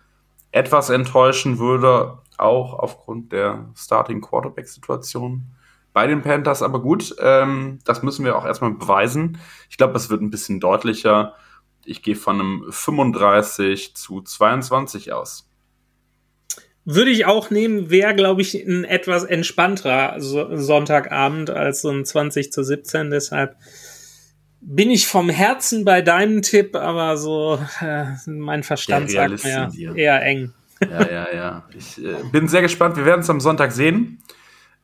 etwas 0.50 0.90
enttäuschen 0.90 1.60
würde, 1.60 2.18
auch 2.38 2.74
aufgrund 2.74 3.30
der 3.30 3.70
Starting 3.76 4.20
Quarterback 4.20 4.66
Situation 4.66 5.44
bei 5.92 6.08
den 6.08 6.22
Panthers. 6.22 6.62
Aber 6.62 6.82
gut, 6.82 7.14
ähm, 7.20 7.78
das 7.84 8.02
müssen 8.02 8.24
wir 8.24 8.36
auch 8.36 8.44
erstmal 8.44 8.72
beweisen. 8.72 9.38
Ich 9.70 9.76
glaube, 9.76 9.96
es 9.96 10.10
wird 10.10 10.22
ein 10.22 10.30
bisschen 10.30 10.58
deutlicher. 10.58 11.36
Ich 11.84 12.02
gehe 12.02 12.16
von 12.16 12.40
einem 12.40 12.64
35 12.68 13.94
zu 13.94 14.22
22 14.22 15.12
aus. 15.12 15.48
Würde 16.84 17.12
ich 17.12 17.26
auch 17.26 17.50
nehmen, 17.50 17.90
wäre, 17.90 18.16
glaube 18.16 18.42
ich, 18.42 18.54
ein 18.54 18.82
etwas 18.82 19.22
entspannterer 19.22 20.16
Sonntagabend 20.18 21.48
als 21.48 21.82
so 21.82 21.90
ein 21.90 22.04
20 22.04 22.50
zu 22.50 22.64
17. 22.64 23.10
Deshalb 23.10 23.54
bin 24.60 24.90
ich 24.90 25.06
vom 25.06 25.28
Herzen 25.28 25.84
bei 25.84 26.02
deinem 26.02 26.42
Tipp, 26.42 26.74
aber 26.74 27.16
so 27.16 27.58
äh, 27.80 28.06
mein 28.26 28.62
Verstand 28.62 29.10
sagt 29.10 29.44
mir 29.44 29.70
eher 29.96 30.22
eng. 30.22 30.52
Ja, 30.80 31.10
ja, 31.10 31.34
ja. 31.34 31.64
Ich 31.76 32.02
äh, 32.02 32.16
bin 32.30 32.48
sehr 32.48 32.62
gespannt. 32.62 32.96
Wir 32.96 33.04
werden 33.04 33.20
es 33.20 33.30
am 33.30 33.40
Sonntag 33.40 33.72
sehen. 33.72 34.22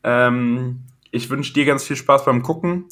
Ähm, 0.03 0.83
ich 1.11 1.31
wünsche 1.31 1.53
dir 1.53 1.65
ganz 1.65 1.85
viel 1.85 1.97
Spaß 1.97 2.25
beim 2.25 2.43
Gucken. 2.43 2.89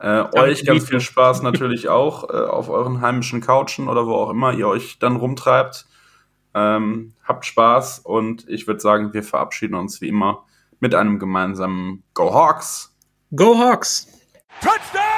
Äh, 0.00 0.24
euch 0.38 0.64
ganz 0.64 0.88
viel 0.88 1.00
Spaß 1.00 1.42
natürlich 1.42 1.88
auch 1.88 2.30
äh, 2.30 2.36
auf 2.36 2.68
euren 2.68 3.00
heimischen 3.00 3.40
Couchen 3.40 3.88
oder 3.88 4.06
wo 4.06 4.14
auch 4.14 4.30
immer 4.30 4.52
ihr 4.52 4.68
euch 4.68 4.98
dann 4.98 5.16
rumtreibt. 5.16 5.86
Ähm, 6.54 7.14
habt 7.24 7.44
Spaß 7.44 8.00
und 8.00 8.48
ich 8.48 8.66
würde 8.66 8.80
sagen, 8.80 9.12
wir 9.12 9.22
verabschieden 9.22 9.74
uns 9.74 10.00
wie 10.00 10.08
immer 10.08 10.46
mit 10.80 10.94
einem 10.94 11.18
gemeinsamen 11.18 12.04
Go 12.14 12.32
Hawks. 12.32 12.94
Go 13.34 13.58
Hawks! 13.58 14.06
Touchdown! 14.60 15.17